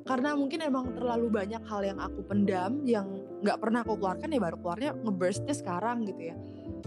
Karena 0.09 0.33
mungkin 0.33 0.65
emang 0.65 0.97
terlalu 0.97 1.29
banyak 1.29 1.61
hal 1.69 1.85
yang 1.85 2.01
aku 2.01 2.25
pendam 2.25 2.81
yang 2.81 3.05
nggak 3.45 3.61
pernah 3.61 3.85
aku 3.85 3.93
keluarkan 3.93 4.33
ya 4.33 4.41
baru 4.41 4.57
keluarnya 4.57 4.91
ngeburstnya 5.05 5.53
sekarang 5.53 6.01
gitu 6.09 6.33
ya. 6.33 6.35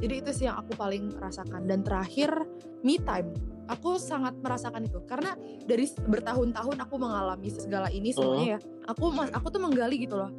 Jadi 0.02 0.14
itu 0.18 0.30
sih 0.34 0.44
yang 0.50 0.58
aku 0.58 0.74
paling 0.74 1.14
rasakan. 1.22 1.70
Dan 1.70 1.86
terakhir 1.86 2.34
me 2.82 2.98
time. 2.98 3.30
Aku 3.70 3.94
sangat 3.94 4.34
merasakan 4.42 4.90
itu. 4.90 4.98
Karena 5.06 5.38
dari 5.62 5.86
bertahun-tahun 5.86 6.82
aku 6.82 6.94
mengalami 6.98 7.46
segala 7.54 7.86
ini 7.94 8.10
semuanya 8.10 8.58
ya. 8.58 8.60
Aku 8.90 9.14
mas- 9.14 9.30
aku 9.30 9.54
tuh 9.54 9.62
menggali 9.62 10.02
gitu 10.02 10.18
loh. 10.18 10.34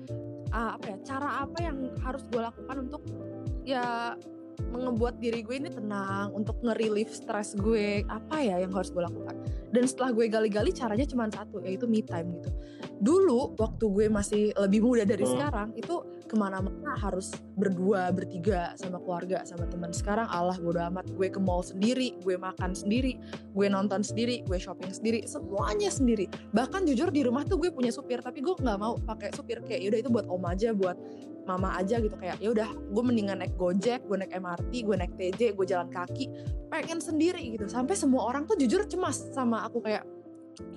Ah, 0.52 0.76
apa 0.76 0.94
ya 0.94 0.98
cara 1.08 1.48
apa 1.48 1.58
yang 1.64 1.88
harus 2.04 2.22
gue 2.30 2.38
lakukan 2.38 2.78
untuk 2.84 3.02
ya 3.64 4.16
mengebuat 4.70 5.18
diri 5.18 5.42
gue 5.42 5.56
ini 5.60 5.70
tenang 5.74 6.30
untuk 6.34 6.62
nge-relieve 6.62 7.10
stres 7.10 7.58
gue 7.58 8.06
apa 8.06 8.38
ya 8.40 8.62
yang 8.62 8.72
harus 8.72 8.94
gue 8.94 9.02
lakukan 9.02 9.36
dan 9.74 9.84
setelah 9.90 10.14
gue 10.14 10.26
gali-gali 10.30 10.70
caranya 10.70 11.06
cuma 11.10 11.28
satu 11.30 11.60
yaitu 11.66 11.90
me 11.90 12.06
time 12.06 12.38
gitu 12.38 12.50
dulu 13.02 13.58
waktu 13.58 13.86
gue 13.90 14.06
masih 14.08 14.44
lebih 14.56 14.86
muda 14.86 15.04
dari 15.04 15.26
Hmm. 15.26 15.34
sekarang 15.36 15.70
itu 15.76 15.96
ke 16.26 16.36
mana-mana 16.40 16.96
harus 16.98 17.36
berdua 17.56 18.10
bertiga 18.10 18.74
sama 18.80 18.98
keluarga 19.00 19.44
sama 19.44 19.68
teman. 19.70 19.92
Sekarang 19.92 20.26
Allah 20.32 20.58
bodo 20.58 20.80
amat. 20.80 21.06
Gue 21.14 21.30
ke 21.30 21.38
mall 21.38 21.62
sendiri 21.62 22.16
gue 22.24 22.36
makan 22.40 22.74
sendiri 22.74 23.20
gue 23.54 23.68
nonton 23.70 24.02
sendiri 24.02 24.42
gue 24.48 24.58
shopping 24.58 24.92
sendiri 24.92 25.24
semuanya 25.30 25.92
sendiri. 25.92 26.26
Bahkan 26.56 26.88
jujur 26.90 27.12
di 27.14 27.22
rumah 27.28 27.46
tuh 27.46 27.60
gue 27.60 27.70
punya 27.70 27.92
supir 27.94 28.24
tapi 28.24 28.42
gue 28.42 28.56
nggak 28.56 28.80
mau 28.80 28.98
pakai 28.98 29.32
supir. 29.36 29.62
Kayak 29.64 29.82
yaudah 29.88 30.00
itu 30.00 30.10
buat 30.10 30.26
om 30.32 30.44
aja 30.48 30.70
buat 30.72 30.98
mama 31.44 31.76
aja 31.78 32.00
gitu. 32.00 32.16
Kayak 32.18 32.38
ya 32.40 32.50
udah 32.52 32.70
gue 32.72 33.04
mendingan 33.04 33.44
naik 33.44 33.54
gojek 33.60 34.04
gue 34.08 34.18
naik 34.18 34.34
MRT 34.34 34.72
gue 34.84 34.96
naik 34.96 35.14
TJ 35.20 35.42
gue 35.54 35.66
jalan 35.68 35.90
kaki. 35.92 36.32
Pengen 36.72 37.00
sendiri 37.04 37.44
gitu. 37.54 37.70
Sampai 37.70 37.94
semua 37.94 38.26
orang 38.26 38.50
tuh 38.50 38.56
jujur 38.58 38.88
cemas 38.88 39.20
sama 39.36 39.64
aku. 39.68 39.84
Kayak 39.84 40.08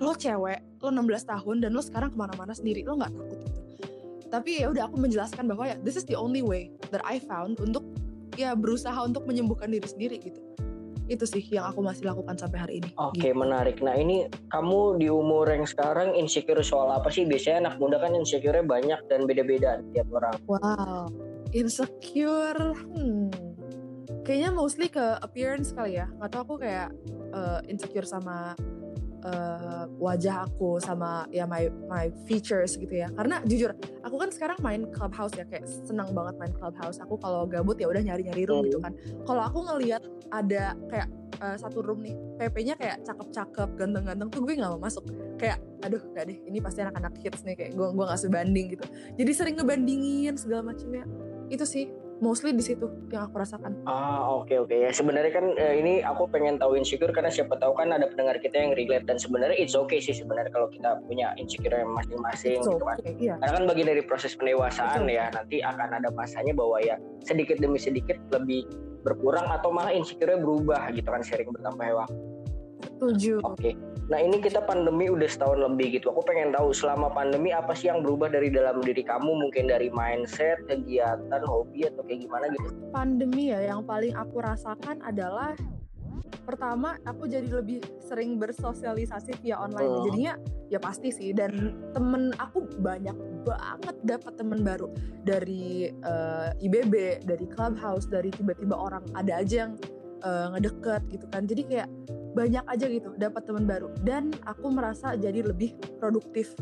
lo 0.00 0.12
cewek 0.16 0.80
lo 0.80 0.88
16 0.88 1.28
tahun 1.28 1.56
dan 1.60 1.70
lo 1.76 1.84
sekarang 1.84 2.08
ke 2.12 2.16
mana-mana 2.16 2.56
sendiri 2.56 2.80
lo 2.84 2.96
nggak 2.96 3.12
takut 3.12 3.38
gitu 3.44 3.60
tapi 4.28 4.62
ya 4.62 4.70
udah 4.70 4.90
aku 4.90 4.96
menjelaskan 4.98 5.46
bahwa 5.46 5.70
ya 5.70 5.76
this 5.82 5.94
is 5.94 6.04
the 6.06 6.16
only 6.16 6.42
way 6.42 6.72
that 6.90 7.02
I 7.06 7.22
found 7.22 7.58
untuk 7.62 7.86
ya 8.34 8.52
berusaha 8.52 8.96
untuk 9.06 9.24
menyembuhkan 9.24 9.70
diri 9.72 9.86
sendiri 9.86 10.16
gitu 10.20 10.40
itu 11.06 11.22
sih 11.22 11.38
yang 11.54 11.70
aku 11.70 11.86
masih 11.86 12.02
lakukan 12.10 12.34
sampai 12.34 12.58
hari 12.58 12.74
ini 12.82 12.90
Oke 12.98 13.30
gitu. 13.30 13.38
menarik. 13.38 13.78
Nah 13.78 13.94
ini 13.94 14.26
kamu 14.50 14.98
di 14.98 15.06
umur 15.06 15.46
yang 15.46 15.62
sekarang 15.62 16.18
insecure 16.18 16.58
soal 16.66 16.90
apa 16.90 17.14
sih? 17.14 17.22
Biasanya 17.22 17.70
anak 17.70 17.78
muda 17.78 18.02
kan 18.02 18.10
insecure 18.10 18.58
banyak 18.66 18.98
dan 19.06 19.22
beda-beda 19.22 19.86
tiap 19.94 20.10
orang. 20.10 20.34
wow 20.50 21.06
insecure 21.54 22.74
hmm 22.74 23.30
kayaknya 24.26 24.50
mostly 24.50 24.90
ke 24.90 25.04
appearance 25.22 25.70
kali 25.70 26.02
ya 26.02 26.10
nggak 26.18 26.30
tau 26.34 26.42
aku 26.42 26.58
kayak 26.58 26.90
uh, 27.30 27.62
insecure 27.70 28.02
sama 28.02 28.58
uh, 29.26 29.84
wajah 29.98 30.46
aku 30.46 30.78
sama 30.78 31.26
ya 31.34 31.44
my 31.44 31.66
my 31.90 32.06
features 32.24 32.78
gitu 32.78 33.02
ya. 33.02 33.10
Karena 33.12 33.42
jujur 33.42 33.74
aku 34.06 34.16
kan 34.16 34.30
sekarang 34.30 34.58
main 34.62 34.86
clubhouse 34.94 35.34
ya 35.34 35.44
kayak 35.44 35.66
senang 35.66 36.14
banget 36.14 36.38
main 36.38 36.54
clubhouse. 36.54 37.02
Aku 37.02 37.18
kalau 37.18 37.44
gabut 37.50 37.76
ya 37.76 37.90
udah 37.90 38.02
nyari 38.02 38.22
nyari 38.30 38.46
room 38.46 38.70
gitu 38.70 38.78
kan. 38.78 38.94
Kalau 39.26 39.42
aku 39.42 39.66
ngelihat 39.66 40.02
ada 40.30 40.74
kayak 40.90 41.08
uh, 41.42 41.56
satu 41.58 41.82
room 41.82 42.02
nih 42.02 42.14
PP-nya 42.38 42.74
kayak 42.78 43.02
cakep-cakep 43.06 43.68
ganteng-ganteng 43.78 44.28
tuh 44.30 44.40
gue 44.46 44.54
nggak 44.54 44.72
mau 44.78 44.80
masuk. 44.80 45.04
Kayak 45.36 45.58
aduh 45.84 46.02
gak 46.16 46.26
deh 46.30 46.38
ini 46.48 46.58
pasti 46.58 46.82
anak-anak 46.82 47.14
hits 47.20 47.42
nih 47.46 47.54
kayak 47.54 47.72
gue 47.74 47.86
gue 47.90 48.04
nggak 48.06 48.20
sebanding 48.20 48.66
gitu. 48.78 48.84
Jadi 49.18 49.30
sering 49.34 49.54
ngebandingin 49.58 50.34
segala 50.38 50.70
macamnya. 50.72 51.04
Itu 51.50 51.66
sih 51.66 52.05
mostly 52.18 52.52
di 52.56 52.64
situ 52.64 52.88
yang 53.12 53.28
aku 53.28 53.40
rasakan. 53.40 53.76
Ah 53.84 54.24
oke 54.24 54.48
okay, 54.48 54.56
oke 54.60 54.72
okay. 54.72 54.78
ya 54.88 54.90
sebenarnya 54.92 55.32
kan 55.32 55.46
eh, 55.56 55.74
ini 55.80 55.94
aku 56.00 56.28
pengen 56.32 56.56
tahu 56.56 56.76
insecure 56.80 57.12
karena 57.12 57.28
siapa 57.28 57.56
tahu 57.60 57.76
kan 57.76 57.92
ada 57.92 58.08
pendengar 58.08 58.40
kita 58.40 58.56
yang 58.56 58.72
relate 58.72 59.04
dan 59.04 59.20
sebenarnya 59.20 59.56
it's 59.56 59.76
okay 59.76 60.00
sih 60.00 60.16
sebenarnya 60.16 60.48
kalau 60.52 60.68
kita 60.72 60.96
punya 61.04 61.36
insecure 61.36 61.76
yang 61.76 61.92
masing-masing 61.92 62.60
gitu 62.60 62.84
kan. 62.84 62.96
Okay, 63.00 63.14
iya. 63.20 63.34
Karena 63.40 63.52
kan 63.60 63.64
bagi 63.68 63.82
dari 63.84 64.02
proses 64.04 64.32
pendewasaan 64.36 65.04
ya 65.08 65.28
nanti 65.32 65.60
akan 65.60 65.88
ada 66.00 66.08
masanya 66.12 66.52
bahwa 66.56 66.80
ya 66.80 66.96
sedikit 67.24 67.60
demi 67.60 67.76
sedikit 67.76 68.16
lebih 68.32 68.64
berkurang 69.04 69.46
atau 69.52 69.70
malah 69.70 69.94
insecure 69.94 70.34
berubah 70.34 70.90
gitu 70.90 71.06
kan 71.06 71.22
sering 71.22 71.52
bertambah 71.52 71.86
waktu. 71.94 72.35
Setuju. 72.96 73.44
Oke. 73.44 73.60
Okay. 73.60 73.74
Nah 74.06 74.22
ini 74.22 74.38
kita 74.38 74.62
pandemi 74.62 75.10
udah 75.10 75.26
setahun 75.26 75.58
lebih 75.60 76.00
gitu. 76.00 76.14
Aku 76.14 76.22
pengen 76.22 76.54
tahu 76.54 76.70
selama 76.70 77.10
pandemi 77.12 77.50
apa 77.50 77.74
sih 77.76 77.90
yang 77.90 78.00
berubah 78.00 78.30
dari 78.32 78.48
dalam 78.48 78.80
diri 78.80 79.02
kamu? 79.04 79.28
Mungkin 79.46 79.68
dari 79.68 79.92
mindset, 79.92 80.64
kegiatan, 80.64 81.42
hobi 81.44 81.90
atau 81.90 82.06
kayak 82.06 82.24
gimana 82.24 82.48
gitu? 82.54 82.68
Pandemi 82.94 83.50
ya 83.50 83.60
yang 83.66 83.82
paling 83.84 84.14
aku 84.14 84.40
rasakan 84.40 85.02
adalah 85.02 85.58
pertama 86.46 86.94
aku 87.02 87.26
jadi 87.26 87.50
lebih 87.50 87.82
sering 87.98 88.38
bersosialisasi 88.38 89.42
via 89.42 89.58
online. 89.58 89.90
Hmm. 89.90 90.04
Jadinya 90.06 90.34
ya 90.70 90.78
pasti 90.78 91.10
sih 91.10 91.34
dan 91.34 91.74
temen 91.90 92.30
aku 92.38 92.62
banyak 92.78 93.14
banget 93.42 93.96
dapat 94.06 94.32
temen 94.38 94.62
baru 94.62 94.90
dari 95.26 95.90
uh, 96.06 96.54
eh, 96.54 96.66
IBB, 96.66 97.26
dari 97.26 97.46
clubhouse, 97.50 98.06
dari 98.06 98.30
tiba-tiba 98.30 98.78
orang 98.78 99.02
ada 99.18 99.42
aja 99.42 99.66
yang 99.66 99.72
uh, 100.22 100.54
ngedeket 100.56 101.02
gitu 101.12 101.26
kan. 101.28 101.42
Jadi 101.44 101.62
kayak 101.66 101.88
banyak 102.36 102.64
aja 102.68 102.86
gitu 102.92 103.16
dapat 103.16 103.48
teman 103.48 103.64
baru 103.64 103.88
dan 104.04 104.28
aku 104.44 104.68
merasa 104.68 105.16
jadi 105.16 105.40
lebih 105.40 105.72
produktif 105.96 106.52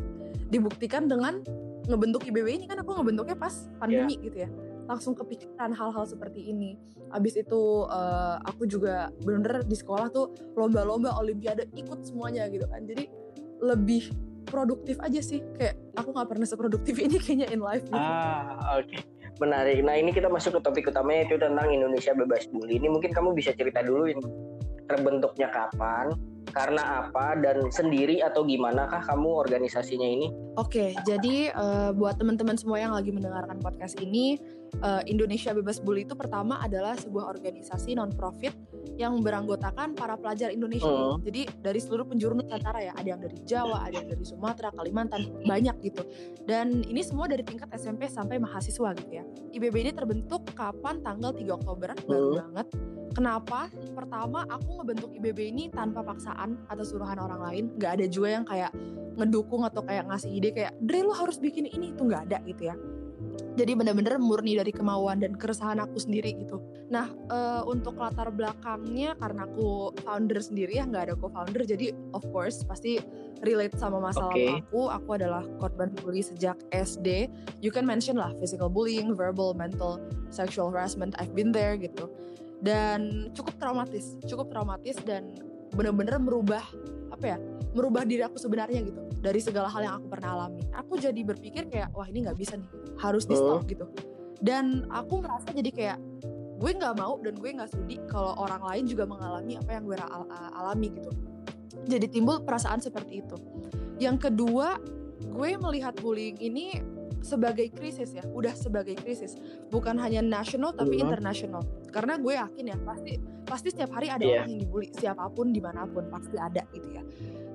dibuktikan 0.47 1.11
dengan 1.11 1.43
ngebentuk 1.91 2.23
IBB 2.31 2.63
ini 2.63 2.65
kan 2.71 2.79
aku 2.79 2.95
ngebentuknya 2.95 3.35
pas 3.35 3.67
pandemi 3.83 4.15
yeah. 4.15 4.25
gitu 4.31 4.37
ya 4.47 4.51
langsung 4.87 5.19
kepikiran 5.19 5.75
hal-hal 5.75 6.07
seperti 6.07 6.47
ini 6.47 6.79
abis 7.11 7.43
itu 7.43 7.89
uh, 7.91 8.39
aku 8.47 8.71
juga 8.71 9.11
bener-bener 9.27 9.67
di 9.67 9.75
sekolah 9.75 10.13
tuh 10.15 10.31
lomba-lomba 10.55 11.19
olimpiade 11.19 11.67
ikut 11.75 12.07
semuanya 12.07 12.47
gitu 12.53 12.71
kan 12.71 12.87
jadi 12.87 13.11
lebih 13.65 14.15
produktif 14.47 15.01
aja 15.03 15.19
sih 15.19 15.43
kayak 15.57 15.75
aku 15.99 16.15
nggak 16.15 16.29
pernah 16.31 16.47
seproduktif 16.47 16.95
ini 17.05 17.19
kayaknya 17.19 17.49
in 17.51 17.59
life 17.65 17.83
gitu. 17.89 17.99
ah 17.99 18.79
oke 18.79 18.87
okay. 18.87 19.03
Menarik 19.43 19.83
nah 19.83 19.95
ini 19.99 20.15
kita 20.15 20.31
masuk 20.31 20.59
ke 20.59 20.61
topik 20.63 20.91
utamanya 20.91 21.27
itu 21.27 21.37
tentang 21.41 21.69
Indonesia 21.71 22.15
bebas 22.15 22.47
bully 22.51 22.79
ini 22.79 22.89
mungkin 22.91 23.11
kamu 23.11 23.35
bisa 23.35 23.51
cerita 23.55 23.83
dulu 23.83 24.11
terbentuknya 24.85 25.49
kapan, 25.49 26.13
karena 26.53 27.05
apa 27.05 27.41
dan 27.41 27.73
sendiri 27.73 28.21
atau 28.21 28.45
gimana 28.45 28.87
kah 28.87 29.01
kamu 29.01 29.27
organisasinya 29.27 30.05
ini? 30.05 30.29
Oke, 30.61 30.93
jadi 31.09 31.51
uh, 31.57 31.91
buat 31.97 32.21
teman-teman 32.21 32.55
semua 32.61 32.79
yang 32.79 32.93
lagi 32.93 33.11
mendengarkan 33.11 33.59
podcast 33.65 33.97
ini, 33.99 34.39
uh, 34.81 35.03
Indonesia 35.07 35.53
Bebas 35.55 35.79
Bully 35.79 36.09
itu 36.09 36.17
pertama 36.17 36.59
adalah 36.59 36.99
sebuah 36.99 37.31
organisasi 37.31 37.95
non 37.95 38.11
profit 38.15 38.55
yang 38.95 39.21
beranggotakan 39.23 39.99
para 39.99 40.15
pelajar 40.15 40.55
Indonesia. 40.55 40.87
Hmm. 40.87 41.19
Jadi 41.23 41.51
dari 41.59 41.83
seluruh 41.83 42.07
penjuru 42.07 42.39
Nusantara 42.39 42.81
ya, 42.81 42.93
ada 42.95 43.09
yang 43.15 43.21
dari 43.23 43.39
Jawa, 43.43 43.91
ada 43.91 43.95
yang 43.99 44.09
dari 44.11 44.25
Sumatera, 44.25 44.71
Kalimantan, 44.71 45.43
banyak 45.43 45.77
gitu. 45.83 46.03
Dan 46.47 46.87
ini 46.87 47.03
semua 47.03 47.27
dari 47.27 47.43
tingkat 47.43 47.75
SMP 47.75 48.07
sampai 48.07 48.39
mahasiswa 48.39 48.95
gitu 48.95 49.13
ya. 49.13 49.25
IBB 49.55 49.75
ini 49.83 49.93
terbentuk 49.93 50.47
kapan? 50.55 51.03
Tanggal 51.03 51.35
3 51.35 51.59
Oktober, 51.59 51.91
hmm. 51.95 52.07
baru 52.07 52.29
banget 52.39 52.67
Kenapa? 53.15 53.71
Pertama, 53.95 54.43
aku 54.51 54.83
ngebentuk 54.83 55.15
IBB 55.15 55.55
ini 55.55 55.65
tanpa 55.71 56.03
paksaan 56.03 56.67
atau 56.67 56.83
suruhan 56.83 57.23
orang 57.23 57.41
lain. 57.47 57.65
Gak 57.79 58.03
ada 58.03 58.07
juga 58.11 58.29
yang 58.35 58.45
kayak 58.45 58.75
ngedukung 59.15 59.63
atau 59.63 59.87
kayak 59.87 60.11
ngasih 60.11 60.31
ide 60.35 60.51
kayak, 60.51 60.75
Dre 60.83 61.07
lo 61.07 61.15
harus 61.15 61.39
bikin 61.39 61.71
ini, 61.71 61.95
itu 61.95 62.03
gak 62.11 62.27
ada 62.27 62.43
gitu 62.43 62.75
ya. 62.75 62.77
Jadi 63.55 63.73
bener-bener 63.79 64.19
murni 64.19 64.59
dari 64.59 64.75
kemauan 64.75 65.23
dan 65.23 65.39
keresahan 65.39 65.79
aku 65.79 65.99
sendiri 66.03 66.35
gitu. 66.35 66.59
Nah, 66.91 67.11
uh, 67.31 67.63
untuk 67.67 67.99
latar 67.99 68.35
belakangnya 68.35 69.15
karena 69.19 69.47
aku 69.47 69.95
founder 70.03 70.43
sendiri 70.43 70.83
ya, 70.83 70.85
nggak 70.85 71.11
ada 71.11 71.15
co-founder, 71.15 71.63
jadi 71.63 71.95
of 72.15 72.27
course 72.35 72.67
pasti 72.67 72.99
relate 73.47 73.79
sama 73.79 74.03
masalah 74.03 74.35
okay. 74.35 74.59
aku. 74.59 74.91
Aku 74.91 75.09
adalah 75.15 75.47
korban 75.63 75.95
bully 76.03 76.23
sejak 76.23 76.59
SD. 76.75 77.31
You 77.63 77.71
can 77.71 77.87
mention 77.87 78.19
lah 78.19 78.35
physical 78.43 78.67
bullying, 78.67 79.15
verbal, 79.15 79.55
mental, 79.55 80.03
sexual 80.35 80.75
harassment. 80.75 81.15
I've 81.23 81.33
been 81.33 81.55
there 81.55 81.79
gitu 81.79 82.11
dan 82.65 83.29
cukup 83.37 83.61
traumatis 83.61 84.17
cukup 84.25 84.49
traumatis 84.49 84.97
dan 85.05 85.37
bener-bener 85.77 86.17
merubah 86.17 86.65
apa 87.13 87.37
ya 87.37 87.39
merubah 87.77 88.09
diri 88.09 88.25
aku 88.25 88.41
sebenarnya 88.41 88.81
gitu 88.89 89.01
dari 89.21 89.39
segala 89.45 89.69
hal 89.69 89.85
yang 89.85 89.95
aku 90.01 90.07
pernah 90.09 90.33
alami 90.33 90.65
aku 90.73 90.97
jadi 90.97 91.21
berpikir 91.21 91.69
kayak 91.69 91.93
wah 91.93 92.09
ini 92.09 92.25
nggak 92.25 92.39
bisa 92.41 92.57
nih 92.57 92.71
harus 93.01 93.25
di 93.27 93.37
stop 93.37 93.63
uh. 93.63 93.67
gitu 93.67 93.87
dan 94.45 94.85
aku 94.93 95.25
merasa 95.25 95.51
jadi 95.51 95.71
kayak 95.71 95.99
gue 96.55 96.71
nggak 96.71 96.95
mau 96.97 97.19
dan 97.19 97.35
gue 97.35 97.51
nggak 97.51 97.71
sudi 97.71 97.99
kalau 98.07 98.37
orang 98.39 98.63
lain 98.63 98.85
juga 98.87 99.05
mengalami 99.05 99.59
apa 99.59 99.71
yang 99.75 99.85
gue 99.85 99.97
al 99.99 100.25
alami 100.55 100.89
gitu 100.95 101.11
jadi 101.91 102.07
timbul 102.07 102.41
perasaan 102.47 102.79
seperti 102.79 103.21
itu 103.25 103.37
yang 103.99 104.17
kedua 104.17 104.79
gue 105.25 105.51
melihat 105.59 105.95
bullying 105.99 106.39
ini 106.39 106.83
sebagai 107.25 107.73
krisis 107.73 108.13
ya, 108.13 108.21
udah 108.37 108.53
sebagai 108.53 109.01
krisis, 109.01 109.41
bukan 109.73 109.97
hanya 109.97 110.21
nasional 110.21 110.77
tapi 110.77 111.01
internasional. 111.01 111.65
Karena 111.89 112.21
gue 112.21 112.37
yakin 112.37 112.65
ya 112.69 112.77
pasti 112.85 113.17
pasti 113.49 113.73
setiap 113.73 113.97
hari 113.97 114.13
ada 114.13 114.21
yeah. 114.21 114.45
orang 114.45 114.49
yang 114.53 114.61
dibully, 114.61 114.89
siapa 114.93 115.25
pun 115.33 115.49
di 115.49 115.65
mana 115.65 115.89
pun 115.89 116.05
pasti 116.13 116.37
ada 116.37 116.61
gitu 116.77 116.89
ya. 116.93 117.03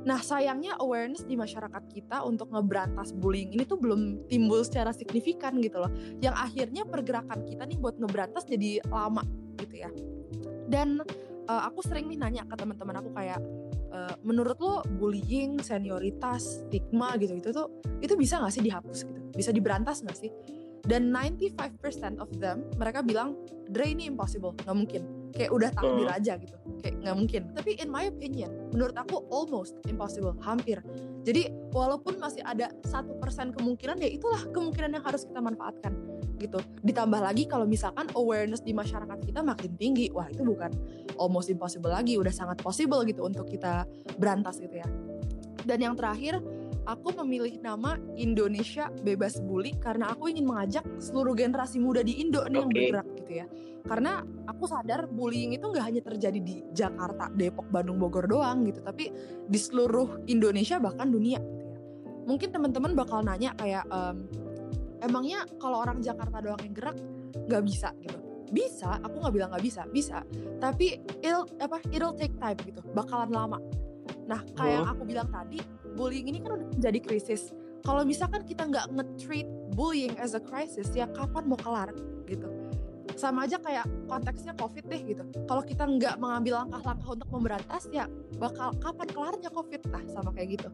Nah 0.08 0.20
sayangnya 0.24 0.80
awareness 0.80 1.28
di 1.28 1.36
masyarakat 1.36 1.84
kita 1.92 2.24
untuk 2.24 2.52
ngeberantas 2.54 3.12
bullying 3.12 3.52
ini 3.52 3.64
tuh 3.68 3.76
belum 3.76 4.30
timbul 4.32 4.64
secara 4.64 4.96
signifikan 4.96 5.60
gitu 5.60 5.84
loh. 5.84 5.92
Yang 6.24 6.36
akhirnya 6.40 6.84
pergerakan 6.88 7.44
kita 7.44 7.68
nih 7.68 7.78
buat 7.80 8.00
ngeberantas 8.00 8.48
jadi 8.48 8.84
lama 8.88 9.24
gitu 9.60 9.76
ya. 9.76 9.90
Dan 10.70 11.04
uh, 11.50 11.62
aku 11.66 11.84
sering 11.84 12.08
nih 12.08 12.20
nanya 12.22 12.44
ke 12.46 12.56
teman-teman 12.56 13.02
aku 13.02 13.10
kayak 13.12 13.42
uh, 13.92 14.16
menurut 14.22 14.58
lo 14.62 14.86
bullying, 14.86 15.58
senioritas, 15.60 16.64
stigma 16.70 17.18
gitu 17.18 17.36
itu 17.36 17.50
tuh 17.50 17.68
itu 18.00 18.14
bisa 18.16 18.40
nggak 18.40 18.54
sih 18.54 18.64
dihapus 18.64 18.98
gitu? 19.04 19.20
Bisa 19.34 19.50
diberantas 19.52 20.06
nggak 20.06 20.18
sih? 20.18 20.32
Dan 20.80 21.12
95% 21.12 22.24
of 22.24 22.32
them 22.40 22.64
mereka 22.80 23.04
bilang 23.04 23.36
Dre 23.68 23.92
ini 23.92 24.08
impossible, 24.08 24.56
nggak 24.64 24.78
mungkin. 24.78 25.04
Kayak 25.30 25.52
udah 25.54 25.70
takdir 25.72 26.10
aja 26.10 26.34
gitu, 26.42 26.58
kayak 26.82 26.96
nggak 27.06 27.16
mungkin. 27.16 27.42
Tapi 27.54 27.72
in 27.78 27.90
my 27.94 28.10
opinion, 28.10 28.50
menurut 28.74 28.98
aku 28.98 29.24
almost 29.30 29.78
impossible, 29.86 30.34
hampir. 30.42 30.82
Jadi 31.24 31.54
walaupun 31.70 32.18
masih 32.18 32.42
ada 32.42 32.74
satu 32.82 33.14
persen 33.22 33.54
kemungkinan, 33.54 34.02
ya 34.02 34.10
itulah 34.10 34.42
kemungkinan 34.50 34.98
yang 34.98 35.04
harus 35.06 35.24
kita 35.30 35.38
manfaatkan 35.38 35.94
gitu. 36.40 36.60
Ditambah 36.82 37.20
lagi 37.20 37.46
kalau 37.46 37.68
misalkan 37.68 38.08
awareness 38.16 38.64
di 38.64 38.72
masyarakat 38.72 39.20
kita 39.22 39.44
makin 39.44 39.76
tinggi, 39.76 40.10
wah 40.10 40.26
itu 40.32 40.42
bukan 40.42 40.72
almost 41.20 41.52
impossible 41.52 41.92
lagi, 41.92 42.16
udah 42.16 42.32
sangat 42.32 42.64
possible 42.64 43.04
gitu 43.06 43.28
untuk 43.28 43.46
kita 43.46 43.86
berantas 44.18 44.58
gitu 44.58 44.80
ya. 44.82 44.88
Dan 45.68 45.84
yang 45.84 45.94
terakhir, 45.94 46.40
aku 46.90 47.14
memilih 47.22 47.62
nama 47.62 48.02
Indonesia 48.18 48.90
Bebas 49.06 49.38
Bully 49.38 49.78
karena 49.78 50.10
aku 50.10 50.34
ingin 50.34 50.50
mengajak 50.50 50.82
seluruh 50.98 51.38
generasi 51.38 51.78
muda 51.78 52.02
di 52.02 52.18
Indo 52.18 52.42
nih 52.50 52.50
okay. 52.50 52.58
yang 52.58 52.70
bergerak 52.74 53.08
gitu 53.22 53.32
ya. 53.46 53.46
Karena 53.86 54.22
aku 54.50 54.66
sadar 54.66 55.08
bullying 55.08 55.56
itu 55.56 55.66
nggak 55.66 55.86
hanya 55.86 56.02
terjadi 56.04 56.40
di 56.42 56.66
Jakarta, 56.74 57.30
Depok, 57.32 57.70
Bandung, 57.70 58.02
Bogor 58.02 58.28
doang 58.28 58.68
gitu, 58.68 58.84
tapi 58.84 59.10
di 59.48 59.60
seluruh 59.60 60.26
Indonesia 60.28 60.78
bahkan 60.82 61.10
dunia 61.10 61.40
gitu 61.40 61.66
ya. 61.70 61.80
Mungkin 62.28 62.50
teman-teman 62.54 62.92
bakal 62.94 63.24
nanya 63.24 63.56
kayak 63.56 63.88
um, 63.90 64.28
emangnya 65.02 65.48
kalau 65.58 65.82
orang 65.82 66.04
Jakarta 66.04 66.44
doang 66.44 66.62
yang 66.62 66.76
gerak 66.76 66.98
nggak 67.50 67.64
bisa 67.66 67.90
gitu 68.02 68.18
bisa 68.50 68.98
aku 69.06 69.22
nggak 69.22 69.34
bilang 69.34 69.50
nggak 69.54 69.66
bisa 69.66 69.82
bisa 69.94 70.26
tapi 70.58 70.98
it'll 71.22 71.46
apa 71.62 71.78
it'll 71.94 72.18
take 72.18 72.34
time 72.42 72.58
gitu 72.66 72.82
bakalan 72.98 73.30
lama 73.30 73.60
nah 74.26 74.42
kayak 74.58 74.82
yang 74.82 74.88
oh. 74.90 74.94
aku 74.94 75.04
bilang 75.06 75.30
tadi 75.30 75.62
bullying 75.96 76.30
ini 76.30 76.44
kan 76.44 76.60
udah 76.60 76.68
menjadi 76.76 77.00
krisis. 77.02 77.54
Kalau 77.86 78.04
misalkan 78.04 78.44
kita 78.44 78.68
nggak 78.68 78.92
nge-treat 78.92 79.48
bullying 79.74 80.14
as 80.20 80.36
a 80.36 80.42
crisis 80.44 80.92
ya 80.92 81.08
kapan 81.16 81.48
mau 81.48 81.58
kelar 81.58 81.96
gitu. 82.28 82.50
Sama 83.16 83.48
aja 83.48 83.60
kayak 83.60 83.88
konteksnya 84.08 84.56
covid 84.56 84.86
deh 84.88 85.02
gitu. 85.04 85.24
Kalau 85.48 85.64
kita 85.64 85.84
nggak 85.88 86.16
mengambil 86.20 86.64
langkah-langkah 86.64 87.20
untuk 87.20 87.30
memberantas 87.32 87.88
ya 87.92 88.08
bakal 88.40 88.76
kapan 88.80 89.08
kelarnya 89.12 89.50
covid? 89.52 89.82
Nah 89.92 90.04
sama 90.12 90.32
kayak 90.36 90.60
gitu 90.60 90.70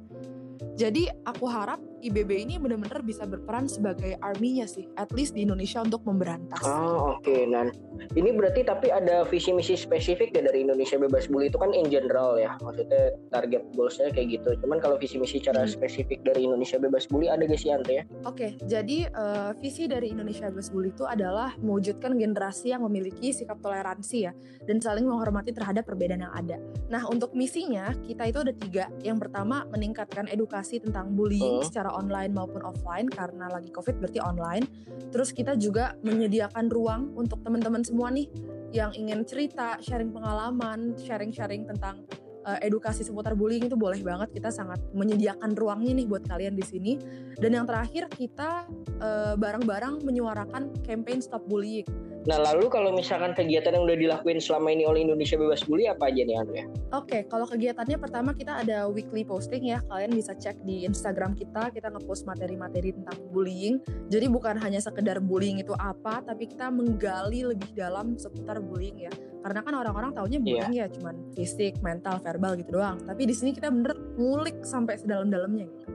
Jadi 0.75 1.07
aku 1.23 1.45
harap 1.47 1.79
IBB 2.05 2.45
ini 2.45 2.55
benar-benar 2.61 3.01
bisa 3.01 3.25
berperan 3.25 3.65
sebagai 3.65 4.13
army-nya 4.21 4.69
sih, 4.69 4.85
at 4.93 5.09
least 5.09 5.33
di 5.33 5.41
Indonesia 5.41 5.81
untuk 5.81 6.05
memberantas. 6.05 6.61
Oh 6.61 7.17
oke, 7.17 7.25
okay. 7.25 7.49
Nan. 7.49 7.73
Ini 8.13 8.29
berarti 8.37 8.61
tapi 8.61 8.93
ada 8.93 9.25
visi 9.25 9.49
misi 9.49 9.73
spesifik 9.73 10.29
ya 10.35 10.45
dari 10.45 10.61
Indonesia 10.67 11.01
bebas 11.01 11.25
bully 11.25 11.49
itu 11.49 11.57
kan 11.57 11.73
in 11.73 11.89
general 11.89 12.37
ya, 12.37 12.53
maksudnya 12.61 13.17
target 13.33 13.65
goalsnya 13.73 14.13
kayak 14.13 14.37
gitu. 14.37 14.49
Cuman 14.61 14.77
kalau 14.77 15.01
visi 15.01 15.17
misi 15.17 15.41
cara 15.41 15.65
hmm. 15.65 15.71
spesifik 15.73 16.21
dari 16.21 16.45
Indonesia 16.45 16.77
bebas 16.77 17.09
bully 17.09 17.25
ada 17.25 17.41
gak 17.49 17.57
sih 17.57 17.73
Andre 17.73 17.93
ya? 17.93 18.03
Oke, 18.05 18.29
okay, 18.29 18.49
jadi 18.69 19.09
uh, 19.09 19.51
visi 19.57 19.89
dari 19.89 20.13
Indonesia 20.13 20.45
bebas 20.53 20.69
bully 20.69 20.93
itu 20.93 21.09
adalah 21.09 21.57
mewujudkan 21.57 22.13
generasi 22.13 22.69
yang 22.69 22.85
memiliki 22.85 23.33
sikap 23.33 23.57
toleransi 23.65 24.17
ya 24.29 24.33
dan 24.69 24.77
saling 24.77 25.09
menghormati 25.09 25.49
terhadap 25.49 25.89
perbedaan 25.89 26.21
yang 26.21 26.35
ada. 26.37 26.61
Nah 26.93 27.01
untuk 27.09 27.33
misinya 27.33 27.89
kita 28.05 28.29
itu 28.29 28.39
ada 28.45 28.53
tiga. 28.53 28.85
Yang 29.01 29.25
pertama 29.25 29.65
meningkatkan 29.73 30.29
edukasi 30.29 30.44
tentang 30.47 31.13
bullying 31.13 31.61
uh. 31.61 31.65
secara 31.65 31.91
online 31.93 32.31
maupun 32.31 32.61
offline 32.63 33.09
karena 33.09 33.49
lagi 33.51 33.69
covid 33.73 33.99
berarti 33.99 34.19
online. 34.21 34.65
Terus 35.11 35.33
kita 35.35 35.57
juga 35.59 35.97
menyediakan 36.01 36.71
ruang 36.71 37.13
untuk 37.17 37.41
teman-teman 37.41 37.83
semua 37.83 38.09
nih 38.13 38.29
yang 38.75 38.91
ingin 38.91 39.23
cerita, 39.23 39.79
sharing 39.79 40.11
pengalaman, 40.11 40.99
sharing-sharing 40.99 41.63
tentang 41.63 42.03
uh, 42.45 42.59
edukasi 42.61 43.01
seputar 43.01 43.33
bullying 43.33 43.65
itu 43.65 43.75
boleh 43.75 43.99
banget 44.03 44.35
kita 44.35 44.53
sangat 44.53 44.77
menyediakan 44.93 45.57
ruangnya 45.57 45.97
nih 45.97 46.07
buat 46.07 46.23
kalian 46.27 46.53
di 46.53 46.65
sini. 46.65 46.93
Dan 47.35 47.57
yang 47.57 47.65
terakhir 47.65 48.07
kita 48.11 48.69
uh, 49.01 49.33
bareng-bareng 49.35 50.05
menyuarakan 50.05 50.75
campaign 50.85 51.19
stop 51.19 51.43
bullying 51.49 51.87
Nah 52.25 52.41
lalu 52.41 52.65
kalau 52.73 52.89
misalkan 52.89 53.37
kegiatan 53.37 53.77
yang 53.77 53.85
udah 53.85 53.97
dilakuin 53.97 54.41
selama 54.41 54.73
ini 54.73 54.89
oleh 54.89 55.05
Indonesia 55.05 55.37
Bebas 55.37 55.61
Bully 55.61 55.85
apa 55.85 56.09
aja 56.09 56.25
nih 56.25 56.35
Andrea? 56.41 56.65
Oke, 56.65 56.73
okay, 56.89 57.21
kalau 57.29 57.45
kegiatannya 57.45 57.97
pertama 58.01 58.33
kita 58.33 58.65
ada 58.65 58.89
weekly 58.89 59.21
posting 59.21 59.69
ya. 59.69 59.77
Kalian 59.85 60.17
bisa 60.17 60.33
cek 60.33 60.65
di 60.65 60.89
Instagram 60.89 61.37
kita, 61.37 61.69
kita 61.69 61.93
ngepost 61.93 62.25
materi-materi 62.25 62.97
tentang 62.97 63.17
bullying. 63.29 63.77
Jadi 64.09 64.25
bukan 64.25 64.57
hanya 64.57 64.81
sekedar 64.81 65.21
bullying 65.21 65.61
itu 65.61 65.77
apa, 65.77 66.25
tapi 66.25 66.49
kita 66.49 66.73
menggali 66.73 67.45
lebih 67.45 67.69
dalam 67.77 68.17
seputar 68.17 68.57
bullying 68.57 69.05
ya. 69.05 69.13
Karena 69.45 69.61
kan 69.61 69.77
orang-orang 69.77 70.09
taunya 70.17 70.41
iya. 70.41 70.45
bullying 70.45 70.73
yeah. 70.73 70.87
ya 70.89 70.95
cuman 70.97 71.15
fisik, 71.37 71.77
mental, 71.85 72.17
verbal 72.25 72.57
gitu 72.57 72.81
doang. 72.81 72.97
Tapi 73.05 73.29
di 73.29 73.37
sini 73.37 73.53
kita 73.53 73.69
bener 73.69 73.93
ngulik 74.17 74.65
sampai 74.65 74.97
sedalam-dalamnya 74.97 75.69
gitu. 75.69 75.85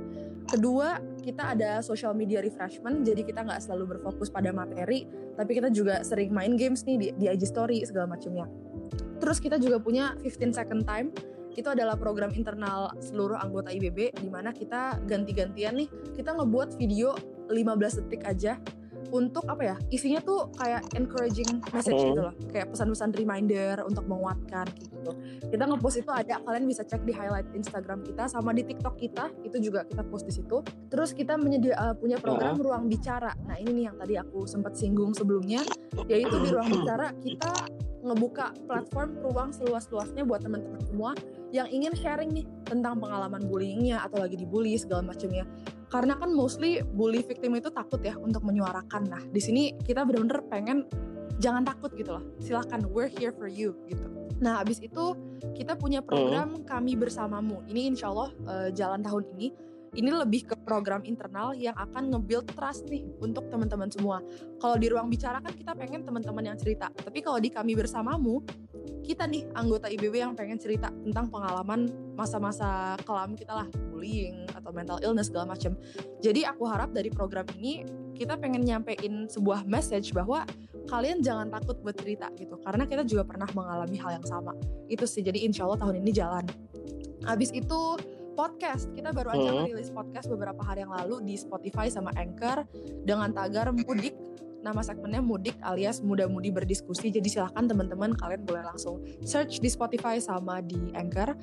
Kedua, 0.51 0.99
kita 1.23 1.55
ada 1.55 1.79
social 1.79 2.11
media 2.11 2.43
refreshment, 2.43 3.07
jadi 3.07 3.23
kita 3.23 3.47
nggak 3.47 3.63
selalu 3.63 3.97
berfokus 3.97 4.35
pada 4.35 4.51
materi, 4.51 5.07
tapi 5.39 5.55
kita 5.55 5.71
juga 5.71 6.03
sering 6.03 6.35
main 6.35 6.59
games 6.59 6.83
nih 6.83 6.97
di, 6.99 7.07
di 7.15 7.27
IG 7.31 7.55
Story 7.55 7.87
segala 7.87 8.11
macamnya. 8.11 8.51
Terus 9.23 9.39
kita 9.39 9.63
juga 9.63 9.79
punya 9.79 10.19
15 10.27 10.51
second 10.51 10.83
time, 10.83 11.15
itu 11.55 11.71
adalah 11.71 11.95
program 11.95 12.35
internal 12.35 12.91
seluruh 12.99 13.39
anggota 13.39 13.71
IBB 13.71 14.11
di 14.19 14.27
mana 14.27 14.51
kita 14.51 14.99
ganti-gantian 15.07 15.87
nih, 15.87 15.89
kita 16.19 16.35
ngebuat 16.35 16.75
video 16.75 17.15
15 17.47 18.03
detik 18.03 18.27
aja 18.27 18.59
untuk 19.11 19.45
apa 19.47 19.75
ya 19.75 19.77
isinya 19.91 20.21
tuh 20.23 20.49
kayak 20.57 20.83
encouraging 20.95 21.61
message 21.75 21.99
hmm. 21.99 22.09
gitu 22.15 22.21
loh 22.23 22.35
kayak 22.51 22.67
pesan-pesan 22.71 23.11
reminder 23.15 23.83
untuk 23.85 24.07
menguatkan 24.07 24.67
gitu 24.79 25.13
kita 25.51 25.65
ngepost 25.67 26.01
itu 26.01 26.11
ada 26.11 26.39
kalian 26.43 26.65
bisa 26.67 26.83
cek 26.87 27.03
di 27.05 27.13
highlight 27.13 27.47
Instagram 27.53 28.03
kita 28.07 28.31
sama 28.31 28.55
di 28.55 28.63
TikTok 28.65 28.95
kita 28.97 29.31
itu 29.43 29.57
juga 29.61 29.85
kita 29.85 30.03
post 30.07 30.25
di 30.27 30.35
situ 30.35 30.63
terus 30.89 31.13
kita 31.13 31.35
menyedia 31.37 31.75
uh, 31.77 31.95
punya 31.95 32.17
program 32.23 32.57
uh. 32.57 32.63
ruang 32.63 32.85
bicara 32.87 33.35
nah 33.45 33.59
ini 33.59 33.83
nih 33.83 33.85
yang 33.91 33.97
tadi 33.99 34.15
aku 34.17 34.47
sempat 34.47 34.79
singgung 34.79 35.13
sebelumnya 35.13 35.63
yaitu 36.07 36.35
di 36.39 36.49
ruang 36.55 36.71
bicara 36.71 37.13
kita 37.19 37.53
ngebuka 38.01 38.57
platform 38.65 39.21
ruang 39.21 39.51
seluas-luasnya 39.53 40.25
buat 40.25 40.41
teman-teman 40.41 40.81
semua 40.85 41.13
yang 41.51 41.67
ingin 41.69 41.93
sharing 41.99 42.31
nih 42.31 42.47
tentang 42.65 42.97
pengalaman 42.97 43.43
bullyingnya 43.45 44.01
atau 44.01 44.23
lagi 44.23 44.39
dibully 44.39 44.79
segala 44.79 45.05
macamnya. 45.05 45.45
Karena 45.91 46.15
kan 46.15 46.31
mostly 46.31 46.81
bully 46.83 47.21
victim 47.27 47.59
itu 47.59 47.69
takut 47.69 47.99
ya 48.01 48.15
untuk 48.17 48.47
menyuarakan. 48.47 49.11
Nah 49.11 49.23
di 49.27 49.43
sini 49.43 49.75
kita 49.83 50.07
benar-benar 50.07 50.47
pengen 50.47 50.87
jangan 51.43 51.67
takut 51.67 51.91
gitu 51.99 52.15
loh. 52.15 52.25
Silahkan 52.39 52.87
we're 52.87 53.11
here 53.11 53.35
for 53.35 53.51
you 53.51 53.75
gitu. 53.91 54.07
Nah 54.39 54.63
abis 54.63 54.81
itu 54.81 55.19
kita 55.53 55.75
punya 55.77 56.01
program 56.01 56.63
hmm. 56.63 56.65
kami 56.65 56.95
bersamamu. 56.95 57.67
Ini 57.67 57.93
insya 57.93 58.09
Allah 58.15 58.31
uh, 58.47 58.69
jalan 58.71 59.03
tahun 59.03 59.25
ini 59.37 59.70
ini 59.99 60.11
lebih 60.15 60.47
ke 60.47 60.55
program 60.63 61.03
internal 61.03 61.51
yang 61.57 61.75
akan 61.75 62.15
nge-build 62.15 62.47
trust 62.55 62.87
nih 62.87 63.03
untuk 63.19 63.51
teman-teman 63.51 63.91
semua. 63.91 64.23
Kalau 64.63 64.77
di 64.79 64.87
ruang 64.87 65.11
bicara 65.11 65.43
kan 65.43 65.51
kita 65.51 65.75
pengen 65.75 66.07
teman-teman 66.07 66.55
yang 66.55 66.59
cerita, 66.59 66.91
tapi 66.95 67.19
kalau 67.23 67.43
di 67.43 67.51
kami 67.51 67.75
bersamamu, 67.75 68.43
kita 69.03 69.27
nih 69.27 69.49
anggota 69.59 69.91
IBB 69.91 70.23
yang 70.23 70.39
pengen 70.39 70.61
cerita 70.61 70.95
tentang 71.03 71.27
pengalaman 71.27 71.91
masa-masa 72.15 72.95
kelam 73.03 73.35
kita 73.35 73.51
lah, 73.51 73.69
bullying 73.91 74.47
atau 74.55 74.71
mental 74.71 75.03
illness 75.03 75.27
segala 75.27 75.57
macam. 75.57 75.75
Jadi 76.23 76.47
aku 76.47 76.63
harap 76.71 76.95
dari 76.95 77.11
program 77.11 77.49
ini 77.59 77.83
kita 78.15 78.39
pengen 78.39 78.63
nyampein 78.63 79.27
sebuah 79.27 79.67
message 79.67 80.15
bahwa 80.15 80.47
kalian 80.87 81.25
jangan 81.25 81.51
takut 81.51 81.81
buat 81.83 81.99
cerita 81.99 82.31
gitu, 82.39 82.55
karena 82.63 82.87
kita 82.87 83.03
juga 83.03 83.27
pernah 83.27 83.51
mengalami 83.51 83.99
hal 83.99 84.23
yang 84.23 84.27
sama. 84.29 84.55
Itu 84.87 85.09
sih, 85.11 85.27
jadi 85.27 85.43
insya 85.43 85.67
Allah 85.67 85.83
tahun 85.83 85.99
ini 86.05 86.11
jalan. 86.15 86.45
Habis 87.27 87.51
itu 87.51 87.81
podcast. 88.41 88.89
Kita 88.97 89.13
baru 89.13 89.37
aja 89.37 89.51
hmm. 89.53 89.69
rilis 89.69 89.93
podcast 89.93 90.33
beberapa 90.33 90.65
hari 90.65 90.81
yang 90.89 90.97
lalu 90.97 91.21
di 91.29 91.37
Spotify 91.37 91.93
sama 91.93 92.09
Anchor 92.17 92.65
dengan 93.05 93.37
tagar 93.37 93.69
mudik. 93.69 94.17
Nama 94.65 94.81
segmennya 94.81 95.21
mudik 95.21 95.61
alias 95.61 96.01
muda-mudi 96.01 96.49
berdiskusi. 96.49 97.13
Jadi 97.13 97.29
silahkan 97.29 97.69
teman-teman 97.69 98.17
kalian 98.17 98.41
boleh 98.49 98.65
langsung 98.65 99.05
search 99.21 99.61
di 99.61 99.69
Spotify 99.69 100.17
sama 100.17 100.65
di 100.65 100.89
Anchor. 100.97 101.37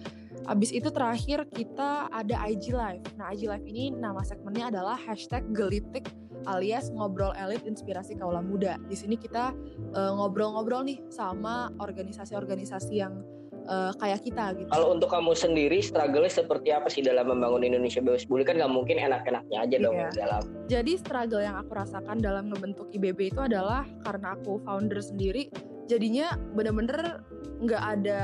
Abis 0.50 0.74
itu 0.74 0.90
terakhir 0.90 1.46
kita 1.54 2.10
ada 2.10 2.42
IG 2.50 2.74
Live. 2.74 3.06
Nah 3.14 3.30
IG 3.30 3.46
Live 3.46 3.66
ini 3.70 3.94
nama 3.94 4.26
segmennya 4.26 4.74
adalah 4.74 4.98
hashtag 4.98 5.46
gelitik 5.54 6.10
alias 6.50 6.90
ngobrol 6.90 7.34
elit 7.38 7.62
inspirasi 7.70 8.18
kaula 8.18 8.42
muda. 8.42 8.82
Di 8.90 8.98
sini 8.98 9.22
kita 9.22 9.54
eh, 9.94 10.12
ngobrol-ngobrol 10.18 10.82
uh, 10.82 10.88
nih 10.90 10.98
sama 11.14 11.70
organisasi-organisasi 11.78 12.94
yang 12.98 13.22
uh, 13.68 13.92
kayak 14.00 14.24
kita 14.24 14.56
gitu. 14.58 14.70
Kalau 14.72 14.96
untuk 14.96 15.12
kamu 15.12 15.32
sendiri 15.38 15.80
struggle 15.84 16.26
seperti 16.28 16.74
apa 16.74 16.88
sih 16.90 17.04
dalam 17.06 17.30
membangun 17.30 17.64
Indonesia 17.64 18.02
bebas 18.02 18.26
bully 18.26 18.48
kan 18.48 18.58
nggak 18.58 18.74
mungkin 18.74 18.98
enak-enaknya 18.98 19.58
aja 19.62 19.78
dong 19.78 19.96
yeah. 19.96 20.12
dalam. 20.16 20.44
Jadi 20.68 20.94
struggle 21.00 21.44
yang 21.44 21.56
aku 21.60 21.72
rasakan 21.76 22.18
dalam 22.20 22.50
ngebentuk 22.52 22.90
IBB 22.92 23.36
itu 23.36 23.42
adalah 23.44 23.86
karena 24.04 24.36
aku 24.36 24.60
founder 24.64 25.00
sendiri 25.04 25.52
jadinya 25.88 26.36
bener-bener 26.52 27.24
nggak 27.58 27.84
ada 27.98 28.22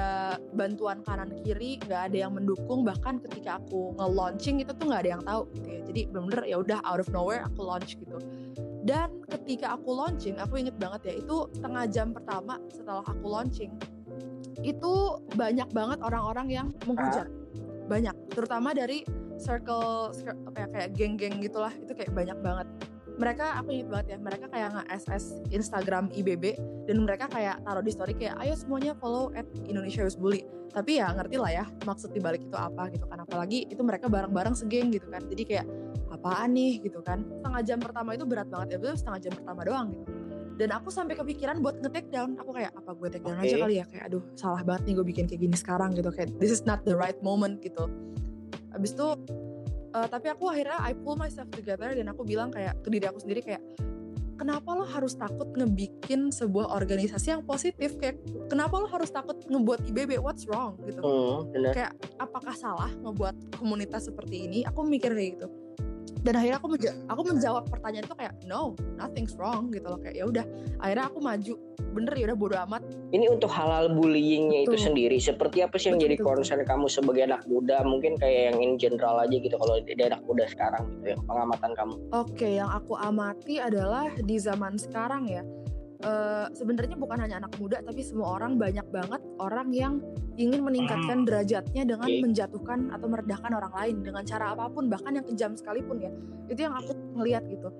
bantuan 0.54 1.02
kanan 1.02 1.34
kiri 1.42 1.82
nggak 1.90 2.12
ada 2.12 2.18
yang 2.28 2.38
mendukung 2.38 2.86
bahkan 2.86 3.18
ketika 3.18 3.58
aku 3.58 3.98
nge-launching 3.98 4.62
itu 4.62 4.72
tuh 4.78 4.86
nggak 4.94 5.02
ada 5.08 5.12
yang 5.18 5.24
tahu 5.26 5.42
gitu 5.58 5.68
ya 5.74 5.82
jadi 5.90 6.02
bener-bener 6.14 6.42
ya 6.46 6.58
udah 6.62 6.80
out 6.86 7.02
of 7.02 7.10
nowhere 7.10 7.42
aku 7.42 7.66
launch 7.66 7.98
gitu 7.98 8.22
dan 8.86 9.10
ketika 9.26 9.74
aku 9.74 9.90
launching 9.90 10.38
aku 10.38 10.62
inget 10.62 10.78
banget 10.78 11.02
ya 11.10 11.14
itu 11.18 11.50
setengah 11.56 11.84
jam 11.90 12.08
pertama 12.14 12.62
setelah 12.70 13.02
aku 13.10 13.26
launching 13.26 13.74
itu 14.62 14.94
banyak 15.34 15.70
banget 15.74 16.00
orang-orang 16.06 16.48
yang 16.52 16.68
menghujat. 16.86 17.28
Banyak. 17.89 18.16
Terutama 18.32 18.72
dari 18.78 19.02
circle, 19.42 20.13
apa 20.48 20.58
ya 20.58 20.68
kayak 20.70 20.89
geng-geng 20.94 21.42
gitulah. 21.42 21.74
Itu 21.82 21.98
kayak 21.98 22.13
banyak 22.13 22.38
banget. 22.39 22.68
Mereka 23.13 23.62
aku 23.62 23.70
inget 23.78 23.89
banget 23.94 24.08
ya 24.10 24.18
mereka 24.18 24.46
kayak 24.50 24.70
nge-SS 24.74 25.46
Instagram 25.54 26.10
IBB 26.18 26.58
dan 26.89 26.98
mereka 27.06 27.30
kayak 27.30 27.62
taruh 27.62 27.86
di 27.86 27.94
story 27.94 28.18
kayak 28.18 28.42
ayo 28.42 28.58
semuanya 28.58 28.98
follow 28.98 29.30
at 29.38 29.46
Indonesia 29.70 30.02
Youth 30.02 30.18
Bully. 30.18 30.42
Tapi 30.74 30.98
ya 30.98 31.13
ngerti 31.13 31.38
lah 31.38 31.52
ya 31.54 31.66
maksud 31.86 32.10
dibalik 32.10 32.42
itu 32.42 32.58
apa 32.58 32.89
gitu 32.89 33.06
kan. 33.06 33.22
Apalagi 33.22 33.70
itu 33.70 33.82
mereka 33.86 34.10
bareng-bareng 34.10 34.58
segeng 34.58 34.89
gitu 34.89 35.13
kan. 35.13 35.22
Jadi 35.30 35.44
kayak 35.46 35.68
apaan 36.10 36.58
nih? 36.58 36.82
gitu 36.82 37.06
kan. 37.06 37.22
Setengah 37.22 37.62
jam 37.62 37.78
pertama 37.78 38.18
itu 38.18 38.26
berat 38.26 38.50
banget 38.50 38.68
ya 38.74 38.78
betul 38.82 38.98
setengah 38.98 39.20
jam 39.30 39.34
pertama 39.38 39.62
doang 39.62 39.88
gitu 39.94 40.23
dan 40.54 40.70
aku 40.70 40.94
sampai 40.94 41.18
kepikiran 41.18 41.60
buat 41.66 41.82
nge-take 41.82 42.13
down. 42.13 42.38
Aku 42.38 42.54
kayak 42.54 42.74
apa 42.78 42.94
gue 42.94 43.08
take 43.10 43.26
down 43.26 43.38
okay. 43.42 43.50
aja 43.50 43.56
kali 43.66 43.76
ya? 43.82 43.86
Kayak 43.89 44.04
aduh 44.13 44.24
salah 44.38 44.62
banget 44.62 44.82
nih 44.89 44.94
gue 45.02 45.06
bikin 45.06 45.26
kayak 45.26 45.42
gini 45.42 45.56
sekarang 45.58 45.89
gitu. 45.98 46.10
Kayak 46.13 46.30
this 46.38 46.54
is 46.54 46.62
not 46.63 46.86
the 46.86 46.94
right 46.94 47.18
moment 47.26 47.58
gitu. 47.66 47.89
Abis 48.74 48.94
itu 48.94 49.08
uh, 49.98 50.08
tapi 50.10 50.30
aku 50.30 50.50
akhirnya 50.50 50.78
I 50.82 50.94
pull 50.94 51.18
myself 51.18 51.50
together 51.50 51.94
dan 51.94 52.06
aku 52.10 52.22
bilang 52.22 52.54
kayak 52.54 52.78
ke 52.86 52.89
diri 52.94 53.06
aku 53.10 53.22
sendiri 53.22 53.42
kayak 53.42 53.62
kenapa 54.38 54.70
lo 54.74 54.86
harus 54.86 55.13
takut 55.18 55.50
ngebikin 55.58 56.30
sebuah 56.30 56.70
organisasi 56.70 57.34
yang 57.34 57.44
positif? 57.46 57.98
Kayak 57.98 58.22
kenapa 58.50 58.78
lo 58.78 58.86
harus 58.89 59.10
takut 59.10 59.42
ngebuat 59.50 59.89
IBB 59.89 60.22
what's 60.22 60.46
wrong? 60.46 60.78
gitu. 60.86 61.02
Hmm, 61.02 61.50
kayak 61.74 61.98
apakah 62.22 62.54
salah 62.54 62.94
ngebuat 63.02 63.58
komunitas 63.58 64.06
seperti 64.06 64.46
ini? 64.46 64.60
Aku 64.70 64.86
mikir 64.86 65.18
kayak 65.18 65.42
gitu 65.42 65.62
dan 66.24 66.39
akhirnya 66.39 66.58
aku 66.58 66.68
menja 66.72 66.92
aku 67.12 67.22
menjawab 67.28 67.63
pertanyaan 67.68 68.06
itu 68.08 68.16
kayak 68.16 68.34
no 68.48 68.72
nothing's 68.96 69.36
wrong 69.36 69.68
gitu 69.76 69.84
loh 69.84 70.00
kayak 70.00 70.16
ya 70.16 70.26
udah. 70.26 70.46
Akhirnya 70.80 71.06
aku 71.12 71.20
maju. 71.20 71.56
Bener 71.94 72.13
ya 72.18 72.26
udah 72.32 72.38
bodo 72.39 72.56
amat. 72.66 72.82
Ini 73.13 73.26
untuk 73.30 73.52
halal 73.54 73.94
bullyingnya 73.94 74.66
itu 74.66 74.80
sendiri. 74.80 75.20
Seperti 75.22 75.62
apa 75.62 75.78
sih 75.78 75.94
yang 75.94 76.02
betul, 76.02 76.08
jadi 76.10 76.16
concern 76.26 76.62
kamu 76.66 76.86
sebagai 76.89 77.28
anak 77.28 77.44
muda? 77.46 77.86
Mungkin 77.86 78.18
kayak 78.18 78.56
yang 78.56 78.58
in 78.63 78.74
general 78.80 79.22
aja 79.22 79.36
gitu 79.36 79.54
kalau 79.54 79.78
di 79.78 79.94
anak 80.00 80.24
muda 80.26 80.48
sekarang 80.50 80.89
gitu 80.98 81.13
ya 81.13 81.18
pengamatan 81.28 81.72
kamu. 81.76 81.94
Oke 81.94 82.34
okay, 82.34 82.52
yang 82.58 82.72
aku 82.72 82.98
amati 82.98 83.60
adalah 83.60 84.10
di 84.16 84.38
zaman 84.39 84.80
sekarang 84.80 85.28
ya 85.30 85.44
uh, 86.04 86.46
sebenarnya 86.52 86.96
bukan 87.00 87.18
hanya 87.20 87.39
anak 87.44 87.56
muda 87.58 87.80
tapi 87.82 88.04
semua 88.04 88.38
orang 88.38 88.60
banyak 88.60 88.86
banget 88.92 89.22
orang 89.39 89.70
yang 89.74 89.94
ingin 90.38 90.62
meningkatkan 90.62 91.26
derajatnya 91.26 91.84
dengan 91.88 92.02
Okay. 92.04 92.20
menjatuhkan 92.20 92.92
atau 92.92 93.08
merendahkan 93.08 93.52
orang 93.56 93.74
lain 93.80 93.96
dengan 94.04 94.24
cara 94.28 94.52
apa 94.52 94.68
pun 94.68 94.92
bahkan 94.92 95.16
yang 95.16 95.24
kejam 95.24 95.56
sekalipun 95.56 96.04
ya 96.04 96.12
itu 96.52 96.68
yang 96.68 96.76
aku 96.76 96.92
ngeliat 97.16 97.48
gitu 97.48 97.72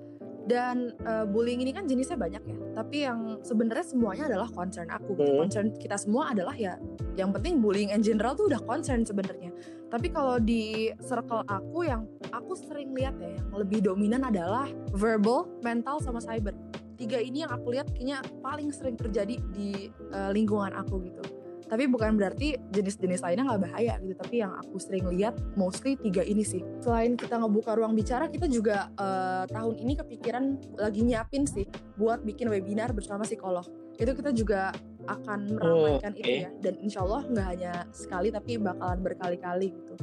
dan 0.44 0.92
uh, 1.08 1.24
bullying 1.24 1.64
ini 1.64 1.72
kan 1.72 1.88
jenisnya 1.88 2.20
banyak 2.20 2.42
ya 2.44 2.56
tapi 2.76 2.96
yang 3.04 3.40
sebenarnya 3.40 3.84
semuanya 3.84 4.24
adalah 4.28 4.48
concern 4.52 4.88
aku 4.92 5.16
gitu. 5.16 5.24
Hmm. 5.24 5.38
concern 5.44 5.66
kita 5.76 5.96
semua 5.96 6.32
adalah 6.32 6.52
ya 6.56 6.76
yang 7.16 7.32
penting 7.32 7.64
bullying 7.64 7.92
in 7.92 8.04
general 8.04 8.36
tuh 8.36 8.48
udah 8.52 8.60
concern 8.64 9.04
sebenarnya 9.08 9.52
tapi 9.88 10.12
kalau 10.12 10.36
di 10.36 10.92
circle 11.00 11.44
aku 11.48 11.88
yang 11.88 12.04
aku 12.28 12.52
sering 12.56 12.92
lihat 12.92 13.16
ya 13.20 13.40
yang 13.40 13.48
lebih 13.56 13.80
dominan 13.80 14.24
adalah 14.24 14.68
verbal 14.92 15.48
mental 15.64 16.00
sama 16.00 16.20
cyber 16.20 16.52
tiga 16.94 17.18
ini 17.18 17.42
yang 17.44 17.52
aku 17.52 17.74
lihat 17.74 17.90
kayaknya 17.92 18.22
paling 18.40 18.70
sering 18.70 18.96
terjadi 18.96 19.38
di 19.52 19.90
uh, 20.14 20.30
lingkungan 20.30 20.72
aku 20.74 21.02
gitu. 21.04 21.22
Tapi 21.64 21.88
bukan 21.88 22.20
berarti 22.20 22.60
jenis-jenis 22.70 23.24
lainnya 23.24 23.48
nggak 23.48 23.62
bahaya 23.66 23.96
gitu. 24.04 24.14
Tapi 24.20 24.34
yang 24.44 24.52
aku 24.52 24.76
sering 24.76 25.08
lihat 25.10 25.34
mostly 25.56 25.96
tiga 25.96 26.20
ini 26.20 26.44
sih. 26.44 26.60
Selain 26.84 27.16
kita 27.16 27.40
ngebuka 27.40 27.72
ruang 27.74 27.96
bicara 27.96 28.28
kita 28.28 28.44
juga 28.46 28.92
uh, 29.00 29.48
tahun 29.48 29.80
ini 29.80 29.92
kepikiran 29.96 30.44
lagi 30.76 31.00
nyiapin 31.02 31.48
sih 31.48 31.64
buat 31.96 32.20
bikin 32.22 32.52
webinar 32.52 32.92
bersama 32.92 33.24
psikolog. 33.24 33.64
Itu 33.96 34.12
kita 34.12 34.30
juga 34.36 34.70
akan 35.08 35.56
meramaikan 35.56 36.12
oke. 36.12 36.20
itu 36.20 36.32
ya. 36.44 36.50
Dan 36.60 36.74
insya 36.84 37.00
Allah 37.02 37.22
nggak 37.32 37.46
hanya 37.56 37.72
sekali 37.96 38.28
tapi 38.28 38.60
bakalan 38.60 39.00
berkali-kali 39.00 39.68
gitu. 39.72 39.94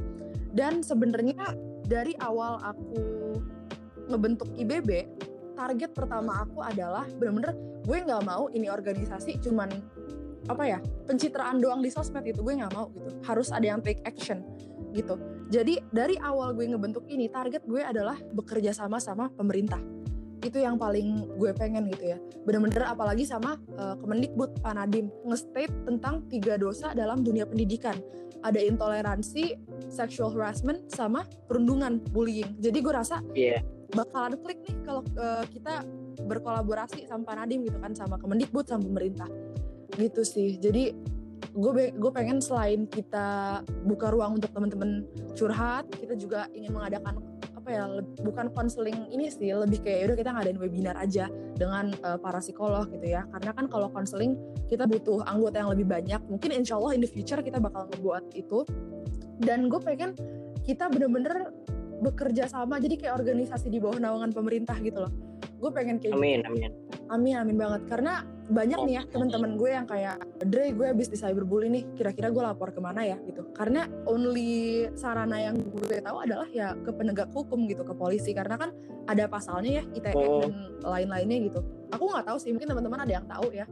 Dan 0.51 0.81
sebenarnya 0.83 1.55
dari 1.87 2.17
awal 2.19 2.59
aku 2.59 2.99
ngebentuk 4.11 4.49
IBB 4.59 5.07
target 5.61 5.93
pertama 5.93 6.41
aku 6.41 6.65
adalah 6.65 7.05
bener-bener 7.21 7.53
gue 7.85 7.97
nggak 8.01 8.23
mau 8.25 8.49
ini 8.49 8.65
organisasi 8.65 9.37
cuman 9.45 9.69
apa 10.49 10.63
ya 10.65 10.79
pencitraan 11.05 11.61
doang 11.61 11.85
di 11.85 11.93
sosmed 11.93 12.25
gitu. 12.25 12.41
Gue 12.41 12.57
nggak 12.57 12.73
mau 12.73 12.89
gitu. 12.89 13.09
Harus 13.21 13.53
ada 13.53 13.61
yang 13.61 13.77
take 13.85 14.01
action 14.09 14.41
gitu. 14.97 15.21
Jadi 15.53 15.77
dari 15.93 16.17
awal 16.17 16.57
gue 16.57 16.65
ngebentuk 16.65 17.05
ini 17.13 17.29
target 17.29 17.61
gue 17.69 17.85
adalah 17.85 18.17
bekerja 18.33 18.73
sama 18.73 18.97
sama 18.97 19.29
pemerintah. 19.29 19.77
Itu 20.41 20.57
yang 20.57 20.81
paling 20.81 21.37
gue 21.37 21.51
pengen 21.53 21.85
gitu 21.93 22.17
ya. 22.17 22.17
Bener-bener 22.41 22.89
apalagi 22.89 23.29
sama 23.29 23.61
uh, 23.77 23.93
Kemendikbud 24.01 24.65
Pak 24.65 24.73
Nadiem. 24.73 25.13
Nge-state 25.29 25.85
tentang 25.85 26.25
tiga 26.25 26.57
dosa 26.57 26.97
dalam 26.97 27.21
dunia 27.21 27.45
pendidikan. 27.45 27.93
Ada 28.41 28.57
intoleransi 28.65 29.61
sexual 29.93 30.33
harassment 30.33 30.89
sama 30.89 31.21
perundungan 31.45 32.01
bullying. 32.09 32.57
Jadi 32.57 32.81
gue 32.81 32.89
rasa 32.89 33.21
Iya. 33.37 33.61
Bakalan 33.91 34.35
klik 34.39 34.59
nih 34.63 34.75
kalau 34.87 35.01
uh, 35.19 35.43
kita 35.51 35.83
berkolaborasi 36.27 37.07
sama 37.07 37.27
Pak 37.27 37.35
Nadiem 37.43 37.65
gitu 37.67 37.77
kan 37.79 37.91
sama 37.95 38.15
Kemendikbud 38.19 38.65
sama 38.67 38.83
pemerintah. 38.85 39.27
Gitu 39.95 40.21
sih. 40.23 40.55
Jadi 40.59 40.95
gue 41.51 41.71
gue 41.91 42.11
pengen 42.15 42.39
selain 42.39 42.87
kita 42.87 43.59
buka 43.83 44.07
ruang 44.13 44.39
untuk 44.39 44.55
teman-teman 44.55 45.03
curhat 45.35 45.83
kita 45.99 46.15
juga 46.15 46.47
ingin 46.55 46.71
mengadakan 46.71 47.19
apa 47.59 47.69
ya 47.75 47.83
bukan 48.23 48.47
konseling 48.55 49.05
ini 49.11 49.27
sih 49.27 49.51
lebih 49.51 49.83
kayak 49.83 50.09
udah 50.09 50.17
kita 50.17 50.31
ngadain 50.33 50.57
webinar 50.57 50.95
aja 50.97 51.29
dengan 51.53 51.93
uh, 52.01 52.17
para 52.17 52.41
psikolog 52.41 52.89
gitu 52.89 53.05
ya. 53.05 53.27
Karena 53.29 53.51
kan 53.53 53.65
kalau 53.69 53.91
konseling 53.93 54.33
kita 54.65 54.89
butuh 54.89 55.21
anggota 55.29 55.61
yang 55.61 55.69
lebih 55.69 55.85
banyak. 55.85 56.21
Mungkin 56.25 56.49
insya 56.57 56.79
Allah 56.81 56.97
in 56.97 57.05
the 57.05 57.11
future 57.11 57.37
kita 57.43 57.61
bakal 57.61 57.85
ngebuat 57.91 58.33
itu. 58.33 58.65
Dan 59.41 59.69
gue 59.69 59.77
pengen 59.77 60.17
kita 60.65 60.89
bener-bener 60.89 61.53
bekerja 62.01 62.49
sama 62.49 62.81
jadi 62.81 62.97
kayak 62.97 63.13
organisasi 63.21 63.69
di 63.69 63.77
bawah 63.77 64.01
naungan 64.01 64.33
pemerintah 64.33 64.75
gitu 64.81 65.05
loh. 65.05 65.13
Gue 65.61 65.69
pengen 65.69 66.01
kayak 66.01 66.17
gitu. 66.17 66.17
Amin, 66.17 66.41
amin. 66.49 66.71
Amin 67.13 67.35
amin 67.37 67.55
banget. 67.55 67.81
Karena 67.85 68.25
banyak 68.49 68.79
nih 68.83 68.93
ya 68.97 69.03
teman-teman 69.07 69.55
gue 69.55 69.69
yang 69.69 69.85
kayak 69.85 70.17
Dre 70.49 70.73
gue 70.73 70.89
habis 70.89 71.07
di 71.07 71.15
cyberbully 71.15 71.69
nih 71.69 71.83
kira-kira 71.93 72.33
gue 72.33 72.41
lapor 72.41 72.73
ke 72.73 72.81
mana 72.81 73.05
ya? 73.05 73.21
gitu. 73.21 73.45
Karena 73.53 73.85
only 74.09 74.89
sarana 74.97 75.37
yang 75.37 75.61
gue 75.61 76.01
tahu 76.01 76.17
adalah 76.25 76.49
ya 76.49 76.73
ke 76.81 76.89
penegak 76.89 77.29
hukum 77.29 77.69
gitu 77.69 77.85
ke 77.85 77.93
polisi. 77.93 78.33
Karena 78.33 78.57
kan 78.57 78.73
ada 79.05 79.29
pasalnya 79.29 79.81
ya 79.81 79.83
ITE 79.93 80.11
Oh. 80.17 80.41
dan 80.41 80.51
lain-lainnya 80.81 81.37
gitu. 81.53 81.59
Aku 81.93 82.09
nggak 82.09 82.25
tahu 82.25 82.37
sih 82.41 82.49
mungkin 82.49 82.73
teman-teman 82.73 83.05
ada 83.05 83.13
yang 83.21 83.25
tahu 83.29 83.53
ya 83.53 83.69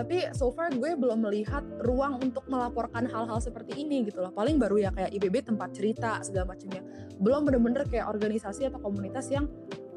tapi 0.00 0.24
so 0.32 0.48
far 0.48 0.72
gue 0.72 0.96
belum 0.96 1.28
melihat 1.28 1.60
ruang 1.84 2.16
untuk 2.24 2.48
melaporkan 2.48 3.04
hal-hal 3.04 3.36
seperti 3.36 3.76
ini 3.84 4.08
gitu 4.08 4.24
loh 4.24 4.32
paling 4.32 4.56
baru 4.56 4.88
ya 4.88 4.90
kayak 4.96 5.12
IBB 5.12 5.44
tempat 5.44 5.76
cerita 5.76 6.24
segala 6.24 6.56
macamnya 6.56 6.80
belum 7.20 7.44
bener-bener 7.44 7.84
kayak 7.84 8.08
organisasi 8.08 8.72
atau 8.72 8.80
komunitas 8.80 9.28
yang 9.28 9.44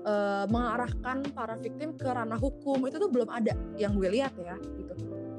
eh, 0.03 0.45
mengarahkan 0.51 1.23
para 1.31 1.55
victim 1.55 1.95
ke 1.95 2.03
ranah 2.03 2.35
hukum 2.35 2.83
itu 2.83 2.99
tuh 2.99 3.07
belum 3.07 3.31
ada 3.31 3.55
yang 3.79 3.95
gue 3.95 4.11
lihat 4.11 4.35
ya 4.35 4.59
gitu 4.75 4.93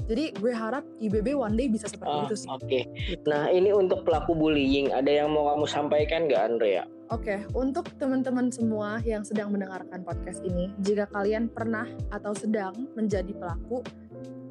jadi 0.05 0.37
gue 0.37 0.53
harap 0.53 0.85
IBB 1.01 1.33
one 1.33 1.57
day 1.57 1.69
bisa 1.69 1.89
seperti 1.89 2.13
Ah, 2.13 2.25
itu 2.29 2.37
sih 2.37 2.49
Oke. 2.53 2.81
Gitu. 3.09 3.25
Nah, 3.25 3.49
ini 3.49 3.73
untuk 3.73 4.05
pelaku 4.05 4.37
bullying, 4.37 4.93
ada 4.93 5.09
yang 5.09 5.33
mau 5.33 5.49
kamu 5.57 5.65
sampaikan 5.65 6.29
nggak, 6.29 6.43
Andrea? 6.45 6.85
Oke, 7.13 7.45
untuk 7.57 7.89
teman-teman 7.97 8.53
semua 8.53 9.01
yang 9.05 9.25
sedang 9.25 9.53
mendengarkan 9.53 10.05
podcast 10.05 10.45
ini, 10.45 10.73
jika 10.85 11.09
kalian 11.09 11.49
pernah 11.53 11.89
atau 12.13 12.37
sedang 12.37 12.89
menjadi 12.97 13.33
pelaku, 13.33 13.81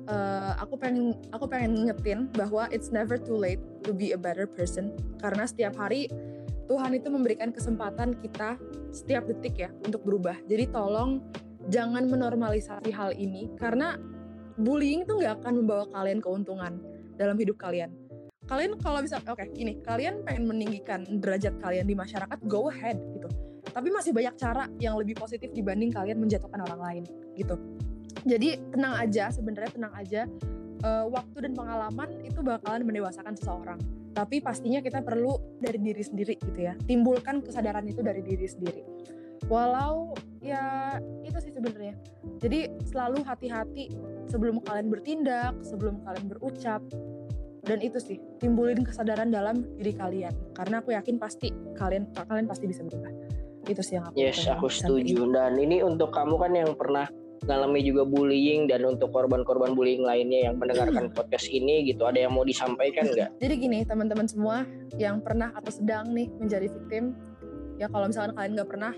eh, 0.08 0.54
aku 0.60 0.76
pengen 0.80 1.16
aku 1.32 1.46
pengen 1.48 1.78
ngingetin 1.78 2.20
bahwa 2.34 2.68
it's 2.72 2.90
never 2.90 3.16
too 3.16 3.36
late 3.36 3.62
to 3.84 3.92
be 3.92 4.12
a 4.16 4.20
better 4.20 4.48
person. 4.48 4.96
Karena 5.20 5.48
setiap 5.48 5.76
hari 5.80 6.08
Tuhan 6.68 6.96
itu 6.96 7.12
memberikan 7.12 7.52
kesempatan 7.52 8.18
kita 8.24 8.56
setiap 8.96 9.28
detik 9.28 9.60
ya 9.60 9.70
untuk 9.84 10.04
berubah. 10.08 10.40
Jadi 10.48 10.72
tolong 10.72 11.20
jangan 11.68 12.08
menormalisasi 12.08 12.92
hal 12.92 13.16
ini 13.16 13.52
karena 13.56 13.96
bullying 14.60 15.08
tuh 15.08 15.20
nggak 15.24 15.44
akan 15.44 15.64
membawa 15.64 15.86
kalian 15.92 16.20
keuntungan 16.20 16.80
dalam 17.16 17.36
hidup 17.40 17.60
kalian. 17.60 17.92
Kalian 18.44 18.76
kalau 18.84 19.00
bisa, 19.00 19.24
oke 19.24 19.40
gini, 19.56 19.80
kalian 19.88 20.20
pengen 20.28 20.44
meninggikan 20.52 21.08
derajat 21.08 21.56
kalian 21.64 21.88
di 21.88 21.96
masyarakat, 21.96 22.44
go 22.44 22.68
ahead 22.68 23.00
gitu. 23.16 23.32
Tapi 23.72 23.88
masih 23.88 24.12
banyak 24.12 24.36
cara 24.36 24.68
yang 24.84 25.00
lebih 25.00 25.16
positif 25.16 25.48
dibanding 25.56 25.96
kalian 25.96 26.20
menjatuhkan 26.20 26.60
orang 26.68 26.82
lain 26.84 27.04
gitu. 27.40 27.56
Jadi 28.22 28.62
tenang 28.70 28.94
aja, 29.02 29.34
sebenarnya 29.34 29.72
tenang 29.74 29.94
aja. 29.98 30.30
Eh, 30.84 31.06
waktu 31.08 31.48
dan 31.48 31.56
pengalaman 31.56 32.10
itu 32.28 32.44
bakalan 32.44 32.84
mendewasakan 32.84 33.40
seseorang. 33.40 33.80
Tapi 34.12 34.44
pastinya 34.44 34.84
kita 34.84 35.00
perlu 35.00 35.40
dari 35.58 35.80
diri 35.80 36.04
sendiri 36.04 36.36
gitu 36.38 36.60
ya. 36.60 36.76
Timbulkan 36.86 37.40
kesadaran 37.40 37.88
itu 37.88 38.04
dari 38.04 38.20
diri 38.20 38.44
sendiri. 38.44 38.84
Walau 39.48 40.12
ya 40.44 40.96
itu 41.24 41.40
sih 41.40 41.56
sebenarnya. 41.56 41.96
Jadi 42.44 42.68
selalu 42.84 43.24
hati-hati 43.24 43.96
sebelum 44.28 44.60
kalian 44.60 44.92
bertindak, 44.92 45.56
sebelum 45.64 46.04
kalian 46.04 46.28
berucap. 46.28 46.84
Dan 47.64 47.80
itu 47.80 47.96
sih, 48.04 48.20
timbulin 48.44 48.84
kesadaran 48.84 49.32
dalam 49.32 49.64
diri 49.80 49.96
kalian. 49.96 50.36
Karena 50.52 50.84
aku 50.84 50.92
yakin 50.92 51.16
pasti 51.16 51.48
kalian 51.80 52.12
kalian 52.12 52.44
pasti 52.44 52.68
bisa 52.68 52.84
berubah. 52.84 53.08
Itu 53.64 53.80
sih 53.80 53.96
yang 53.96 54.12
aku 54.12 54.20
Yes, 54.20 54.44
aku 54.52 54.68
setuju. 54.68 55.32
Dan 55.32 55.56
ini 55.56 55.80
untuk 55.80 56.12
kamu 56.12 56.36
kan 56.36 56.52
yang 56.52 56.76
pernah 56.76 57.08
mengalami 57.44 57.84
juga 57.84 58.08
bullying 58.08 58.72
dan 58.72 58.88
untuk 58.88 59.12
korban-korban 59.12 59.76
bullying 59.76 60.02
lainnya 60.02 60.48
yang 60.48 60.56
mendengarkan 60.56 61.12
Hmm. 61.12 61.14
podcast 61.14 61.52
ini 61.52 61.84
gitu, 61.86 62.08
ada 62.08 62.16
yang 62.18 62.32
mau 62.32 62.48
disampaikan 62.48 63.04
nggak? 63.06 63.30
Jadi 63.44 63.54
gini 63.60 63.84
teman-teman 63.84 64.26
semua 64.26 64.64
yang 64.96 65.20
pernah 65.20 65.52
atau 65.52 65.70
sedang 65.70 66.08
nih 66.10 66.32
menjadi 66.40 66.72
victim, 66.72 67.12
ya 67.76 67.92
kalau 67.92 68.08
misalkan 68.08 68.32
kalian 68.32 68.54
nggak 68.56 68.70
pernah, 68.72 68.94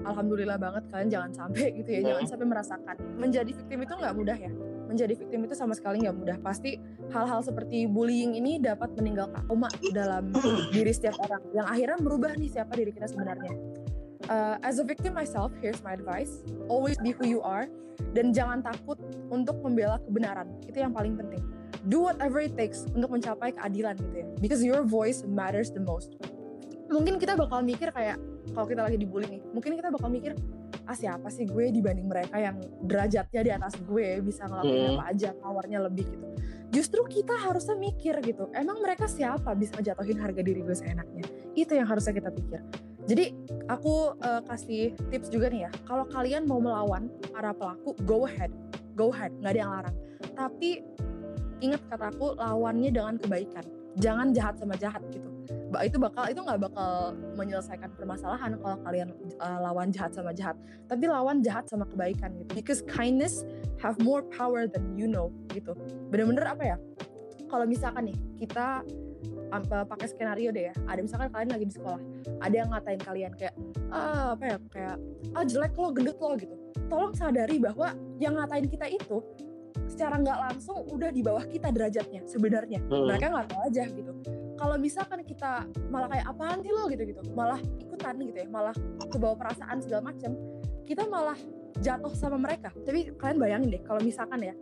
alhamdulillah 0.00 0.56
banget 0.56 0.82
kalian 0.88 1.08
jangan 1.12 1.30
sampai 1.36 1.76
gitu 1.76 1.90
ya, 1.92 2.00
Hmm. 2.00 2.08
jangan 2.08 2.24
sampai 2.26 2.46
merasakan. 2.48 2.96
Menjadi 3.20 3.50
victim 3.52 3.78
itu 3.84 3.92
nggak 3.92 4.14
mudah 4.16 4.38
ya. 4.40 4.52
Menjadi 4.90 5.14
victim 5.14 5.40
itu 5.46 5.54
sama 5.54 5.76
sekali 5.76 6.02
nggak 6.02 6.16
mudah. 6.16 6.36
Pasti 6.42 6.74
hal-hal 7.14 7.44
seperti 7.44 7.86
bullying 7.86 8.34
ini 8.34 8.58
dapat 8.58 8.90
meninggalkan 8.98 9.44
trauma 9.46 9.70
dalam 9.94 10.34
diri 10.74 10.90
setiap 10.90 11.14
orang, 11.20 11.42
yang 11.54 11.66
akhirnya 11.68 11.98
merubah 12.00 12.32
nih 12.34 12.50
siapa 12.50 12.74
diri 12.74 12.90
kita 12.90 13.06
sebenarnya. 13.06 13.54
Uh, 14.28 14.60
as 14.60 14.76
a 14.76 14.84
victim 14.84 15.16
myself, 15.16 15.54
here's 15.62 15.80
my 15.80 15.96
advice: 15.96 16.44
always 16.68 17.00
be 17.00 17.16
who 17.16 17.24
you 17.24 17.40
are, 17.40 17.70
dan 18.12 18.36
jangan 18.36 18.60
takut 18.60 19.00
untuk 19.32 19.56
membela 19.64 19.96
kebenaran. 20.04 20.50
Itu 20.68 20.82
yang 20.82 20.92
paling 20.92 21.16
penting. 21.16 21.40
Do 21.88 22.04
whatever 22.04 22.44
it 22.44 22.52
takes 22.58 22.84
untuk 22.92 23.08
mencapai 23.08 23.56
keadilan 23.56 23.96
gitu 23.96 24.16
ya. 24.20 24.28
Because 24.36 24.60
your 24.60 24.84
voice 24.84 25.24
matters 25.24 25.72
the 25.72 25.80
most. 25.80 26.12
Mungkin 26.92 27.16
kita 27.16 27.38
bakal 27.38 27.64
mikir 27.64 27.88
kayak 27.94 28.20
kalau 28.52 28.66
kita 28.66 28.82
lagi 28.82 28.98
dibully 28.98 29.38
nih 29.38 29.42
mungkin 29.54 29.78
kita 29.78 29.92
bakal 29.94 30.10
mikir 30.10 30.32
ah 30.88 30.96
siapa 30.96 31.30
sih 31.30 31.46
gue 31.46 31.70
dibanding 31.70 32.08
mereka 32.08 32.40
yang 32.40 32.58
derajatnya 32.82 33.40
di 33.46 33.50
atas 33.52 33.78
gue 33.78 34.18
bisa 34.24 34.48
ngelakuin 34.48 34.80
Hmm. 34.80 34.92
apa 34.98 35.04
aja 35.12 35.28
powernya 35.38 35.78
lebih 35.86 36.06
gitu. 36.08 36.26
Justru 36.70 37.02
kita 37.06 37.34
harusnya 37.34 37.78
mikir 37.78 38.18
gitu 38.22 38.50
emang 38.54 38.82
mereka 38.82 39.06
siapa 39.06 39.54
bisa 39.54 39.78
ngejatuhin 39.78 40.18
harga 40.18 40.42
diri 40.42 40.66
gue 40.66 40.74
seenaknya? 40.74 41.22
Itu 41.54 41.78
yang 41.78 41.86
harusnya 41.86 42.10
kita 42.16 42.30
pikir 42.34 42.60
jadi 43.08 43.32
aku 43.70 44.12
eh, 44.20 44.42
kasih 44.44 44.82
tips 45.08 45.28
juga 45.32 45.48
nih 45.48 45.68
ya. 45.68 45.70
Kalau 45.88 46.04
kalian 46.10 46.44
mau 46.44 46.60
melawan 46.60 47.08
para 47.32 47.54
pelaku 47.54 47.96
go 48.04 48.28
ahead. 48.28 48.52
Go 48.98 49.14
ahead 49.14 49.32
nggak 49.40 49.52
ada 49.56 49.60
yang 49.60 49.72
larang. 49.72 49.96
Tapi 50.36 50.84
ingat 51.60 51.80
kataku 51.88 52.36
lawannya 52.36 52.90
dengan 52.92 53.16
kebaikan. 53.16 53.64
Jangan 54.00 54.32
jahat 54.36 54.60
sama 54.60 54.74
jahat 54.76 55.02
gitu. 55.12 55.28
Itu 55.80 55.96
bakal 56.02 56.30
itu 56.30 56.40
nggak 56.42 56.60
bakal 56.66 57.14
menyelesaikan 57.38 57.90
permasalahan 57.94 58.58
kalau 58.58 58.76
kalian 58.82 59.08
uh, 59.38 59.58
lawan 59.62 59.94
jahat 59.94 60.12
sama 60.12 60.34
jahat. 60.34 60.56
Tapi 60.90 61.04
lawan 61.06 61.40
jahat 61.40 61.66
sama 61.70 61.86
kebaikan 61.86 62.34
gitu. 62.36 62.50
Because 62.54 62.80
kindness 62.84 63.46
have 63.78 63.96
more 64.02 64.22
power 64.34 64.66
than 64.66 64.94
you 64.98 65.06
know 65.06 65.30
gitu. 65.54 65.74
Bener-bener 66.10 66.46
apa 66.46 66.64
ya? 66.74 66.76
Kalau 67.50 67.66
misalkan 67.66 68.14
nih 68.14 68.18
kita 68.38 68.86
pakai 69.50 70.06
skenario 70.06 70.54
deh 70.54 70.70
ya. 70.70 70.74
Ada 70.86 71.00
misalkan 71.02 71.28
kalian 71.34 71.50
lagi 71.50 71.66
di 71.66 71.74
sekolah 71.74 72.00
ada 72.40 72.54
yang 72.54 72.68
ngatain 72.72 73.00
kalian 73.02 73.32
kayak 73.36 73.54
ah, 73.92 74.32
apa 74.38 74.44
ya 74.46 74.56
kayak 74.70 74.96
ah 75.36 75.44
jelek 75.44 75.74
lo 75.76 75.88
gendut 75.92 76.18
lo 76.18 76.34
gitu. 76.38 76.56
Tolong 76.88 77.12
sadari 77.14 77.58
bahwa 77.58 77.94
yang 78.18 78.38
ngatain 78.38 78.66
kita 78.66 78.86
itu 78.90 79.22
secara 79.90 80.22
nggak 80.22 80.38
langsung 80.38 80.86
udah 80.86 81.10
di 81.10 81.20
bawah 81.20 81.44
kita 81.44 81.74
derajatnya 81.74 82.22
sebenarnya. 82.24 82.78
Hmm. 82.86 83.10
mereka 83.10 83.26
nggak 83.30 83.46
tahu 83.50 83.60
aja 83.66 83.84
gitu. 83.90 84.12
Kalau 84.60 84.76
misalkan 84.76 85.20
kita 85.24 85.64
malah 85.88 86.08
kayak 86.12 86.26
apaan 86.28 86.58
sih 86.60 86.72
lo? 86.72 86.84
gitu 86.92 87.02
gitu. 87.10 87.22
Malah 87.32 87.60
ikutan 87.80 88.14
gitu 88.22 88.38
ya. 88.38 88.48
Malah 88.48 88.74
kebawa 89.08 89.34
perasaan 89.34 89.80
segala 89.82 90.12
macam 90.12 90.36
kita 90.84 91.04
malah 91.08 91.38
jatuh 91.80 92.12
sama 92.14 92.38
mereka. 92.38 92.70
Tapi 92.86 93.12
kalian 93.18 93.38
bayangin 93.40 93.68
deh 93.74 93.82
kalau 93.82 94.00
misalkan 94.00 94.40
ya 94.40 94.54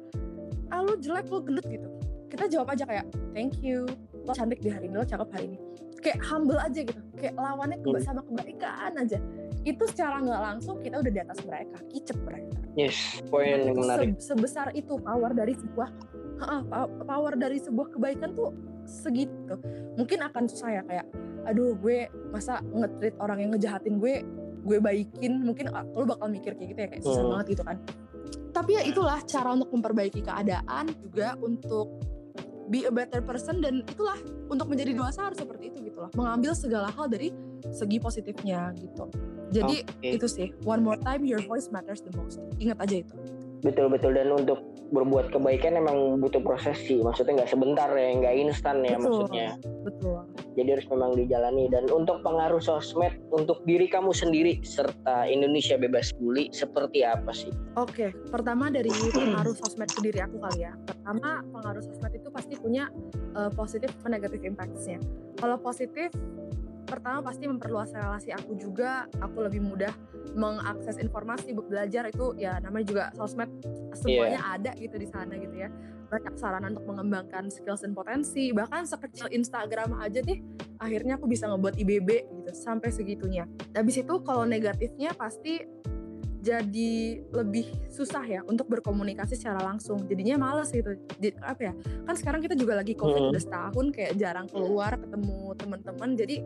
ah 0.69 0.85
lo 0.85 0.97
jelek 0.97 1.29
lo 1.29 1.45
gendut 1.45 1.67
gitu. 1.69 1.89
Kita 2.29 2.45
jawab 2.45 2.77
aja 2.77 2.85
kayak 2.85 3.07
thank 3.33 3.61
you 3.65 3.89
lo 4.29 4.35
cantik 4.35 4.61
di 4.61 4.69
hari 4.69 4.85
ini 4.87 4.95
lo 4.95 5.07
cakep 5.07 5.29
hari 5.33 5.45
ini. 5.49 5.59
Kayak 5.99 6.21
humble 6.23 6.61
aja 6.61 6.81
gitu. 6.81 7.01
Kayak 7.17 7.35
lawannya 7.35 7.79
keba- 7.81 8.05
sama 8.05 8.21
kebaikan 8.23 8.93
aja. 8.95 9.19
Itu 9.65 9.83
secara 9.85 10.21
nggak 10.21 10.41
langsung 10.45 10.79
kita 10.79 11.01
udah 11.01 11.11
di 11.11 11.19
atas 11.19 11.39
mereka. 11.43 11.77
Kicep 11.89 12.19
mereka. 12.23 12.57
Yes, 12.77 12.95
poin 13.27 13.59
yang 13.65 13.75
menarik. 13.75 14.15
se- 14.15 14.31
sebesar 14.31 14.71
itu 14.73 14.95
power 14.97 15.33
dari 15.33 15.57
sebuah 15.57 15.89
pa- 16.39 16.87
power 17.03 17.35
dari 17.35 17.59
sebuah 17.59 17.91
kebaikan 17.91 18.31
tuh 18.31 18.55
segitu. 18.85 19.59
Mungkin 19.97 20.23
akan 20.23 20.45
susah 20.47 20.71
ya 20.71 20.83
kayak 20.85 21.07
aduh 21.43 21.73
gue 21.75 22.07
masa 22.29 22.61
nge-treat 22.63 23.17
orang 23.19 23.41
yang 23.41 23.51
ngejahatin 23.51 23.99
gue 23.99 24.23
gue 24.63 24.79
baikin. 24.79 25.43
Mungkin 25.43 25.73
ah, 25.73 25.83
lo 25.89 26.07
bakal 26.07 26.29
mikir 26.29 26.55
kayak 26.55 26.69
gitu 26.71 26.81
ya 26.81 26.89
kayak 26.89 27.03
susah 27.03 27.19
Hmm. 27.19 27.33
banget 27.35 27.47
gitu 27.57 27.63
kan. 27.65 27.77
Tapi 28.49 28.71
ya 28.75 28.83
itulah 28.85 29.19
cara 29.25 29.51
untuk 29.51 29.71
memperbaiki 29.73 30.21
keadaan 30.21 30.87
juga 31.01 31.35
untuk 31.39 31.99
be 32.69 32.85
a 32.85 32.93
better 32.93 33.25
person 33.25 33.61
dan 33.65 33.83
itulah 33.85 34.17
untuk 34.49 34.69
menjadi 34.69 34.93
dewasa 34.95 35.29
harus 35.29 35.41
seperti 35.41 35.73
itu 35.73 35.89
gitu 35.93 36.05
loh 36.05 36.11
mengambil 36.15 36.53
segala 36.53 36.93
hal 36.93 37.09
dari 37.09 37.33
segi 37.73 37.99
positifnya 37.99 38.73
gitu 38.77 39.09
jadi 39.49 39.83
Oke. 39.83 40.09
itu 40.21 40.27
sih 40.29 40.49
one 40.63 40.85
more 40.85 41.01
time 41.01 41.25
your 41.25 41.41
voice 41.49 41.73
matters 41.73 42.05
the 42.05 42.13
most 42.15 42.39
ingat 42.61 42.77
aja 42.79 43.03
itu 43.03 43.17
Betul 43.59 43.91
betul 43.91 44.15
dan 44.15 44.31
untuk 44.31 44.63
berbuat 44.95 45.35
kebaikan 45.35 45.75
emang 45.75 46.23
butuh 46.23 46.39
proses 46.39 46.79
sih. 46.87 47.03
Maksudnya 47.03 47.43
nggak 47.43 47.51
sebentar 47.51 47.91
ya, 47.91 48.15
nggak 48.15 48.35
instan 48.47 48.87
ya 48.87 48.95
Betul. 48.97 49.27
maksudnya. 49.27 49.49
betul 49.83 50.19
Jadi 50.59 50.75
harus 50.75 50.87
memang 50.91 51.15
dijalani 51.15 51.71
dan 51.71 51.87
untuk 51.87 52.19
pengaruh 52.27 52.59
sosmed 52.59 53.15
untuk 53.31 53.63
diri 53.63 53.87
kamu 53.87 54.11
sendiri 54.11 54.59
serta 54.67 55.31
Indonesia 55.31 55.79
bebas 55.79 56.11
bully 56.19 56.51
seperti 56.51 57.07
apa 57.07 57.31
sih? 57.31 57.55
Oke, 57.79 58.11
pertama 58.27 58.67
dari 58.67 58.91
pengaruh 58.91 59.55
sosmed 59.55 59.87
ke 59.87 60.03
diri 60.03 60.19
aku 60.19 60.43
kali 60.43 60.67
ya. 60.67 60.75
Pertama, 60.83 61.47
pengaruh 61.55 61.83
sosmed 61.87 62.11
itu 62.19 62.29
pasti 62.35 62.59
punya 62.59 62.91
uh, 63.39 63.55
positif 63.55 63.95
dan 64.03 64.19
negatif 64.19 64.43
impacts-nya. 64.43 64.99
Kalau 65.39 65.63
positif, 65.63 66.11
pertama 66.91 67.23
pasti 67.23 67.47
memperluas 67.47 67.95
relasi 67.95 68.35
aku 68.35 68.59
juga. 68.59 69.07
Aku 69.23 69.47
lebih 69.47 69.63
mudah 69.63 69.95
mengakses 70.35 70.99
informasi, 70.99 71.55
belajar 71.55 72.11
itu 72.11 72.35
ya 72.35 72.59
namanya 72.59 72.87
juga 72.91 73.05
sosmed 73.15 73.47
semuanya 73.95 74.43
ada 74.43 74.75
gitu 74.75 74.99
di 74.99 75.07
sana 75.07 75.39
gitu 75.39 75.55
ya. 75.55 75.71
Banyak 76.09 76.35
sarana 76.41 76.73
untuk 76.73 76.89
mengembangkan 76.89 77.53
skills 77.53 77.85
dan 77.85 77.93
potensi. 77.93 78.51
Bahkan 78.53 78.89
sekecil 78.89 79.29
Instagram 79.29 80.01
aja 80.01 80.25
deh, 80.25 80.41
akhirnya 80.81 81.21
aku 81.21 81.29
bisa 81.29 81.49
ngebuat 81.49 81.77
IBB 81.77 82.09
gitu 82.25 82.53
sampai 82.57 82.89
segitunya. 82.89 83.45
Habis 83.77 84.01
itu 84.03 84.15
kalau 84.25 84.49
negatifnya 84.49 85.13
pasti 85.13 85.65
jadi 86.39 87.19
lebih 87.35 87.67
susah 87.91 88.23
ya 88.23 88.41
untuk 88.47 88.71
berkomunikasi 88.71 89.35
secara 89.35 89.59
langsung 89.59 90.07
jadinya 90.07 90.39
males 90.39 90.71
gitu 90.71 90.95
jadi 91.19 91.35
apa 91.43 91.61
ya 91.61 91.73
kan 92.07 92.15
sekarang 92.15 92.41
kita 92.41 92.55
juga 92.55 92.79
lagi 92.79 92.95
covid 92.95 93.19
Hmm. 93.29 93.33
udah 93.35 93.43
setahun 93.43 93.87
kayak 93.91 94.13
jarang 94.15 94.47
keluar 94.47 94.95
ketemu 94.95 95.53
teman-teman 95.59 96.15
jadi 96.15 96.37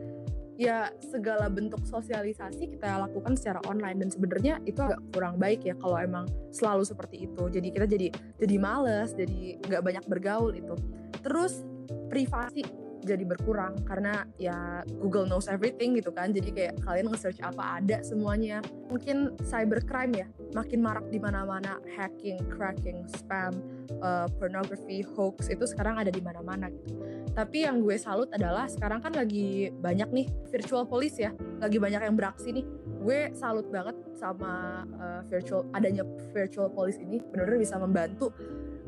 ya 0.63 0.89
segala 1.03 1.51
bentuk 1.51 1.83
sosialisasi 1.83 2.79
kita 2.79 3.03
lakukan 3.03 3.35
secara 3.35 3.59
online. 3.67 4.07
Dan 4.07 4.09
sebenarnya 4.15 4.63
itu 4.63 4.79
agak 4.79 5.03
kurang 5.11 5.37
baik 5.43 5.67
ya 5.67 5.75
kalau 5.79 5.99
emang 5.99 6.25
selalu 6.55 6.87
seperti 6.87 7.27
itu. 7.27 7.43
Jadi 7.51 7.69
kita 7.75 7.87
jadi 7.91 8.09
jadi 8.39 8.57
males 8.63 9.11
jadi 9.19 9.59
nggak 9.59 9.83
banyak 9.83 10.05
bergaul 10.07 10.55
itu. 10.55 10.75
Terus 11.23 11.67
privasi 12.09 12.82
jadi 13.03 13.25
berkurang 13.27 13.83
karena 13.85 14.25
ya 14.39 14.87
Google 15.03 15.27
knows 15.27 15.51
everything 15.51 15.99
gitu 15.99 16.15
kan 16.15 16.31
jadi 16.31 16.51
kayak 16.55 16.75
kalian 16.87 17.11
nge-search 17.11 17.43
apa 17.43 17.83
ada 17.83 18.01
semuanya 18.07 18.63
mungkin 18.89 19.35
cybercrime 19.43 20.15
ya 20.25 20.27
makin 20.53 20.85
marak 20.85 21.09
di 21.09 21.19
mana-mana 21.19 21.81
hacking, 21.97 22.39
cracking, 22.53 23.05
spam, 23.09 23.57
uh, 24.05 24.29
pornography, 24.37 25.01
hoax 25.17 25.49
itu 25.49 25.65
sekarang 25.65 25.97
ada 25.99 26.13
di 26.13 26.21
mana-mana 26.21 26.69
gitu. 26.69 26.93
Tapi 27.33 27.65
yang 27.65 27.81
gue 27.81 27.97
salut 27.97 28.29
adalah 28.37 28.69
sekarang 28.69 29.01
kan 29.01 29.17
lagi 29.17 29.73
banyak 29.73 30.09
nih 30.13 30.27
virtual 30.53 30.85
police 30.85 31.17
ya, 31.17 31.33
lagi 31.59 31.81
banyak 31.81 32.05
yang 32.05 32.17
beraksi 32.17 32.53
nih. 32.53 32.67
Gue 33.03 33.33
salut 33.33 33.67
banget 33.73 33.97
sama 34.15 34.85
uh, 35.01 35.21
virtual 35.27 35.65
adanya 35.73 36.05
virtual 36.31 36.69
police 36.71 37.01
ini 37.01 37.19
benar-benar 37.33 37.59
bisa 37.59 37.81
membantu 37.81 38.31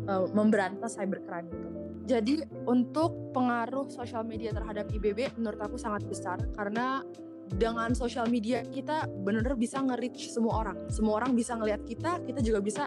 uh, 0.07 0.29
memberantas 0.31 1.01
cybercrime 1.01 1.49
gitu. 1.49 1.84
Jadi 2.05 2.45
untuk 2.69 3.33
pengaruh 3.33 3.89
sosial 3.89 4.29
media 4.29 4.53
terhadap 4.53 4.93
IBB 4.93 5.41
menurut 5.41 5.61
aku 5.61 5.81
sangat 5.81 6.05
besar 6.05 6.37
karena 6.53 7.01
dengan 7.49 7.93
sosial 7.93 8.29
media 8.29 8.65
kita 8.65 9.09
benar-benar 9.25 9.57
bisa 9.57 9.81
nge-reach 9.81 10.33
semua 10.33 10.65
orang. 10.65 10.77
Semua 10.93 11.21
orang 11.21 11.33
bisa 11.33 11.57
ngelihat 11.57 11.85
kita, 11.85 12.21
kita 12.25 12.41
juga 12.45 12.61
bisa 12.61 12.85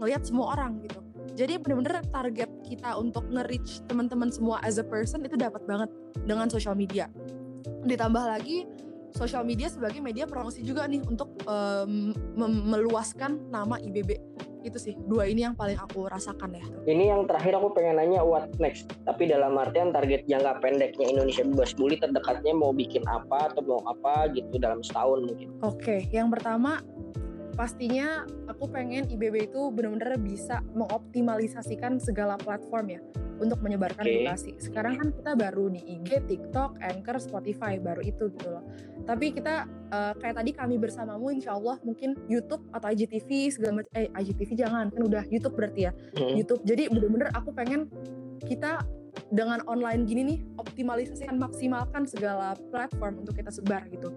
ngelihat 0.00 0.24
semua 0.24 0.52
orang 0.56 0.80
gitu. 0.84 1.00
Jadi 1.36 1.54
benar-benar 1.60 2.02
target 2.08 2.50
kita 2.66 2.96
untuk 2.98 3.24
nge-reach 3.30 3.84
teman-teman 3.86 4.28
semua 4.32 4.60
as 4.64 4.76
a 4.80 4.84
person 4.84 5.24
itu 5.24 5.36
dapat 5.36 5.64
banget 5.64 5.88
dengan 6.24 6.48
sosial 6.48 6.76
media. 6.76 7.08
Ditambah 7.84 8.24
lagi 8.24 8.68
sosial 9.14 9.44
media 9.48 9.72
sebagai 9.72 10.02
media 10.04 10.28
promosi 10.28 10.60
juga 10.60 10.84
nih 10.84 11.00
untuk 11.08 11.32
mem- 12.36 12.64
meluaskan 12.68 13.48
nama 13.48 13.80
IBB. 13.80 14.18
Itu 14.66 14.78
sih 14.78 14.94
dua 15.06 15.30
ini 15.30 15.46
yang 15.46 15.54
paling 15.54 15.78
aku 15.78 16.10
rasakan 16.10 16.54
ya. 16.56 16.66
Ini 16.86 17.14
yang 17.14 17.30
terakhir 17.30 17.58
aku 17.58 17.74
pengen 17.74 17.98
nanya 18.00 18.22
what 18.22 18.50
next. 18.58 18.90
Tapi 19.06 19.30
dalam 19.30 19.54
artian 19.58 19.94
target 19.94 20.26
jangka 20.26 20.58
pendeknya 20.62 21.06
Indonesia 21.08 21.46
bebas 21.46 21.72
bully 21.74 21.96
terdekatnya 21.98 22.52
mau 22.54 22.74
bikin 22.74 23.06
apa 23.06 23.52
atau 23.52 23.62
mau 23.62 23.80
apa 23.86 24.30
gitu 24.34 24.58
dalam 24.58 24.82
setahun 24.82 25.26
mungkin. 25.26 25.48
Oke, 25.62 26.06
yang 26.10 26.28
pertama 26.32 26.82
pastinya 27.58 28.22
aku 28.46 28.70
pengen 28.70 29.10
IBB 29.10 29.50
itu 29.50 29.74
benar-benar 29.74 30.14
bisa 30.22 30.62
mengoptimalisasikan 30.78 31.98
segala 31.98 32.38
platform 32.38 32.86
ya 32.94 33.02
untuk 33.42 33.58
menyebarkan 33.62 34.02
Oke. 34.02 34.14
edukasi. 34.14 34.50
Sekarang 34.62 34.98
kan 34.98 35.08
kita 35.14 35.34
baru 35.34 35.70
di 35.70 35.82
IG, 35.82 36.26
TikTok, 36.26 36.78
Anchor, 36.82 37.18
Spotify 37.18 37.78
baru 37.78 38.02
itu 38.02 38.30
gitu 38.34 38.48
loh. 38.50 38.62
Tapi 39.06 39.34
kita 39.34 39.66
eh, 39.90 40.12
kayak 40.22 40.38
tadi 40.38 40.50
kami 40.54 40.74
bersamamu 40.78 41.34
insya 41.34 41.58
Allah 41.58 41.78
mungkin 41.82 42.14
YouTube 42.30 42.62
atau 42.70 42.86
IGTV 42.94 43.50
segala 43.50 43.82
macam 43.82 43.90
eh 43.98 44.10
IGTV 44.10 44.50
jangan 44.58 44.90
kan 44.94 45.02
udah 45.02 45.22
YouTube 45.26 45.58
berarti 45.58 45.90
ya 45.90 45.92
Hmm. 46.18 46.34
YouTube. 46.38 46.62
Jadi 46.62 46.90
bener-bener 46.90 47.30
aku 47.34 47.50
pengen 47.54 47.90
kita 48.46 48.82
dengan 49.34 49.58
online 49.66 50.06
gini 50.06 50.22
nih 50.34 50.38
optimalisasikan 50.62 51.36
maksimalkan 51.42 52.06
segala 52.06 52.54
platform 52.70 53.26
untuk 53.26 53.34
kita 53.34 53.50
sebar 53.50 53.86
gitu. 53.90 54.14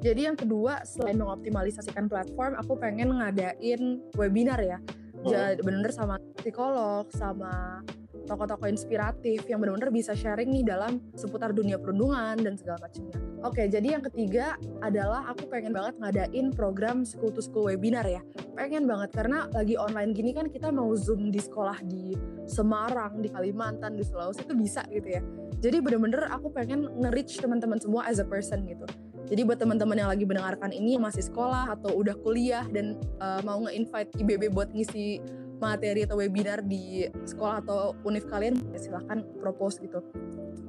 Jadi 0.00 0.20
yang 0.24 0.36
kedua 0.36 0.80
selain 0.88 1.20
mengoptimalisasikan 1.20 2.08
platform, 2.08 2.56
aku 2.56 2.76
pengen 2.80 3.20
ngadain 3.20 4.00
webinar 4.16 4.60
ya. 4.60 4.80
Jadi 5.20 5.60
bener-bener 5.60 5.92
sama 5.92 6.16
psikolog, 6.40 7.04
sama 7.12 7.84
tokoh-tokoh 8.24 8.70
inspiratif 8.70 9.44
yang 9.44 9.60
benar-benar 9.60 9.92
bisa 9.92 10.16
sharing 10.16 10.48
nih 10.48 10.64
dalam 10.64 11.02
seputar 11.12 11.52
dunia 11.52 11.76
perundungan 11.76 12.40
dan 12.40 12.56
segala 12.56 12.88
macamnya. 12.88 13.16
Oke, 13.40 13.68
jadi 13.68 13.96
yang 13.96 14.04
ketiga 14.04 14.56
adalah 14.84 15.24
aku 15.32 15.48
pengen 15.48 15.72
banget 15.72 15.96
ngadain 15.96 16.52
program 16.52 17.08
school 17.08 17.32
to 17.32 17.40
school 17.40 17.68
webinar 17.68 18.04
ya. 18.04 18.20
Pengen 18.56 18.84
banget 18.84 19.16
karena 19.16 19.48
lagi 19.52 19.80
online 19.80 20.12
gini 20.12 20.36
kan 20.36 20.48
kita 20.52 20.68
mau 20.68 20.92
zoom 20.92 21.32
di 21.32 21.40
sekolah 21.40 21.80
di 21.84 22.12
Semarang, 22.44 23.24
di 23.24 23.32
Kalimantan, 23.32 23.96
di 23.96 24.04
Sulawesi 24.04 24.44
itu 24.44 24.54
bisa 24.56 24.84
gitu 24.92 25.08
ya. 25.08 25.22
Jadi 25.60 25.80
bener-bener 25.80 26.28
aku 26.28 26.52
pengen 26.52 26.88
nge-reach 27.00 27.40
teman-teman 27.40 27.80
semua 27.80 28.04
as 28.08 28.20
a 28.20 28.26
person 28.28 28.64
gitu. 28.68 28.84
Jadi 29.28 29.40
buat 29.46 29.58
teman-teman 29.60 29.96
yang 29.98 30.10
lagi 30.10 30.24
mendengarkan 30.24 30.70
ini 30.72 30.96
yang 30.96 31.04
masih 31.04 31.22
sekolah 31.26 31.76
atau 31.76 31.92
udah 31.98 32.16
kuliah 32.18 32.64
dan 32.70 32.96
uh, 33.20 33.42
mau 33.44 33.60
nge-invite 33.66 34.16
IBB 34.18 34.50
buat 34.50 34.72
ngisi 34.72 35.20
materi 35.60 36.08
atau 36.08 36.16
webinar 36.16 36.64
di 36.64 37.04
sekolah 37.28 37.60
atau 37.60 37.92
univ 38.08 38.24
kalian 38.26 38.56
ya 38.72 38.80
silahkan 38.80 39.20
propose 39.38 39.76
gitu. 39.84 40.00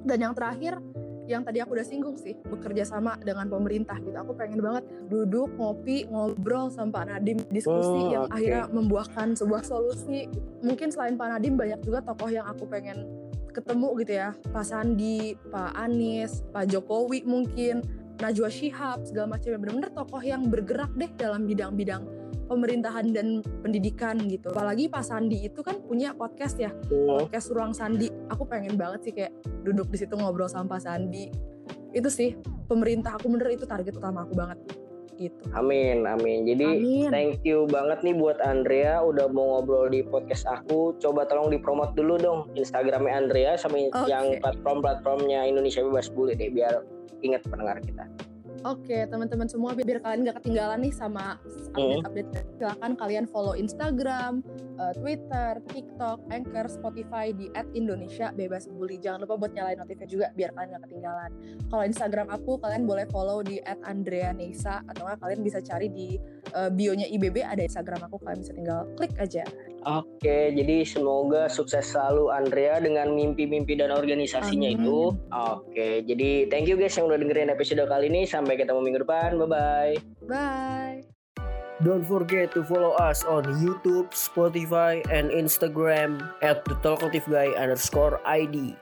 Dan 0.03 0.19
yang 0.19 0.33
terakhir 0.35 0.77
yang 1.29 1.47
tadi 1.47 1.63
aku 1.63 1.79
udah 1.79 1.87
singgung 1.87 2.17
sih 2.19 2.35
bekerja 2.43 2.83
sama 2.83 3.15
dengan 3.21 3.47
pemerintah 3.47 3.95
gitu 4.03 4.17
aku 4.19 4.35
pengen 4.35 4.59
banget 4.59 4.83
duduk 5.07 5.47
ngopi 5.55 6.03
ngobrol 6.11 6.67
sama 6.67 7.01
Pak 7.01 7.05
Nadim 7.07 7.39
diskusi 7.47 7.87
Hmm, 7.87 8.11
yang 8.11 8.25
oke. 8.27 8.35
akhirnya 8.35 8.65
membuahkan 8.67 9.27
sebuah 9.39 9.63
solusi 9.63 10.27
mungkin 10.59 10.91
selain 10.91 11.15
Pak 11.15 11.37
Nadim 11.37 11.55
banyak 11.55 11.79
juga 11.87 12.03
tokoh 12.03 12.27
yang 12.27 12.43
aku 12.49 12.67
pengen 12.67 13.07
ketemu 13.51 13.87
gitu 14.03 14.13
ya 14.15 14.29
Pak 14.51 14.65
Sandi, 14.65 15.35
Pak 15.51 15.71
Anies, 15.75 16.43
Pak 16.55 16.71
Jokowi 16.71 17.27
mungkin, 17.27 17.83
Najwa 18.21 18.53
Shihab 18.53 19.01
segala 19.10 19.34
macam 19.34 19.57
bener-bener 19.57 19.89
tokoh 19.97 20.21
yang 20.21 20.45
bergerak 20.45 20.93
deh 20.93 21.10
dalam 21.17 21.49
bidang-bidang 21.49 22.05
pemerintahan 22.45 23.10
dan 23.10 23.41
pendidikan 23.65 24.21
gitu. 24.29 24.53
Apalagi 24.53 24.86
Pak 24.91 25.01
Sandi 25.01 25.49
itu 25.49 25.65
kan 25.65 25.81
punya 25.81 26.13
podcast 26.13 26.62
ya, 26.62 26.69
podcast 26.91 27.49
Ruang 27.49 27.73
Sandi. 27.73 28.13
Aku 28.29 28.45
pengen 28.45 28.77
banget 28.77 29.10
sih 29.10 29.13
kayak 29.17 29.34
duduk 29.65 29.89
di 29.89 29.97
situ 29.97 30.13
ngobrol 30.13 30.45
sama 30.45 30.77
Pak 30.77 30.86
Sandi. 30.86 31.34
Itu 31.97 32.13
sih 32.13 32.38
pemerintah 32.69 33.17
aku 33.17 33.25
bener 33.31 33.57
itu 33.57 33.65
target 33.65 33.97
utama 33.97 34.23
aku 34.23 34.38
banget 34.38 34.81
gitu. 35.21 35.45
Amin, 35.53 36.10
amin. 36.10 36.49
Jadi 36.49 36.65
Amin. 36.65 37.10
thank 37.13 37.38
you 37.45 37.69
banget 37.69 38.01
nih 38.01 38.17
buat 38.17 38.41
Andrea 38.41 39.05
udah 39.05 39.29
mau 39.29 39.62
ngobrol 39.62 39.93
di 39.93 40.01
podcast 40.01 40.49
aku. 40.49 40.97
Coba 40.97 41.29
tolong 41.29 41.53
dipromot 41.53 41.93
dulu 41.93 42.17
dong 42.17 42.39
Instagramnya 42.57 43.13
Andrea 43.13 43.53
sama 43.62 43.77
Oke. 43.77 44.10
yang 44.10 44.41
platform-platformnya 44.41 45.45
Indonesia 45.45 45.86
Bebas 45.86 46.10
Bully 46.10 46.34
deh 46.34 46.49
biar 46.49 46.81
ingat 47.21 47.45
pendengar 47.45 47.77
kita. 47.86 48.10
Oke, 48.62 49.10
teman-teman 49.10 49.50
semua 49.50 49.74
biar 49.74 49.97
kalian 50.06 50.21
gak 50.21 50.38
ketinggalan 50.38 50.86
nih 50.86 50.93
sama 50.93 51.41
update-update. 51.74 52.62
Silakan 52.62 52.93
kalian 52.93 53.26
follow 53.26 53.58
Instagram, 53.58 54.45
eh, 54.78 54.93
Twitter, 54.93 55.58
TikTok, 55.65 56.21
Anchor, 56.30 56.69
Spotify 56.69 57.34
di 57.34 57.50
@indonesia 57.74 58.30
bebas 58.30 58.69
bully. 58.69 59.02
Jangan 59.02 59.26
lupa 59.26 59.41
buat 59.41 59.58
nyalain 59.58 59.82
notifnya 59.82 60.06
juga 60.06 60.28
biar 60.38 60.54
kalian 60.54 60.78
gak 60.78 60.84
ketinggalan. 60.86 61.32
Kalau 61.74 61.84
Instagram 61.89 62.28
aku 62.30 62.52
kalian 62.62 62.84
boleh 62.86 63.10
follow 63.10 63.41
di 63.41 63.58
@andreaneisa 63.65 64.86
atau 64.86 65.10
kalian 65.10 65.41
bisa 65.41 65.58
cari 65.65 65.89
di 65.89 66.21
eh, 66.54 66.69
bio-nya 66.69 67.10
IBB 67.10 67.41
ada 67.41 67.65
Instagram 67.65 68.06
aku 68.13 68.21
kalian 68.21 68.45
bisa 68.45 68.54
tinggal 68.54 68.86
klik 68.93 69.17
aja. 69.17 69.41
Oke, 69.82 70.54
jadi 70.54 70.86
semoga 70.86 71.50
sukses 71.50 71.89
selalu 71.89 72.30
Andrea 72.30 72.78
dengan 72.78 73.10
mimpi-mimpi 73.17 73.74
dan 73.74 73.89
organisasinya 73.89 74.70
Amin. 74.70 74.86
itu. 74.86 75.00
Oke, 75.34 76.06
jadi 76.06 76.46
thank 76.54 76.70
you 76.70 76.78
guys 76.78 76.94
yang 76.94 77.10
udah 77.10 77.17
dengerin 77.17 77.50
episode 77.50 77.82
kali 77.89 78.13
ini. 78.13 78.30
Sampai 78.30 78.62
ketemu 78.62 78.78
minggu 78.78 79.02
depan. 79.02 79.41
Bye-bye. 79.41 79.94
Bye. 80.30 81.02
Don't 81.82 82.06
forget 82.06 82.54
to 82.54 82.62
follow 82.62 82.94
us 83.02 83.26
on 83.26 83.41
YouTube, 83.58 84.13
Spotify, 84.13 85.02
and 85.10 85.34
Instagram 85.34 86.22
at 86.46 86.62
the 86.70 86.78
Talkative 86.86 87.26
Guy 87.26 87.50
underscore 87.58 88.22
ID. 88.22 88.78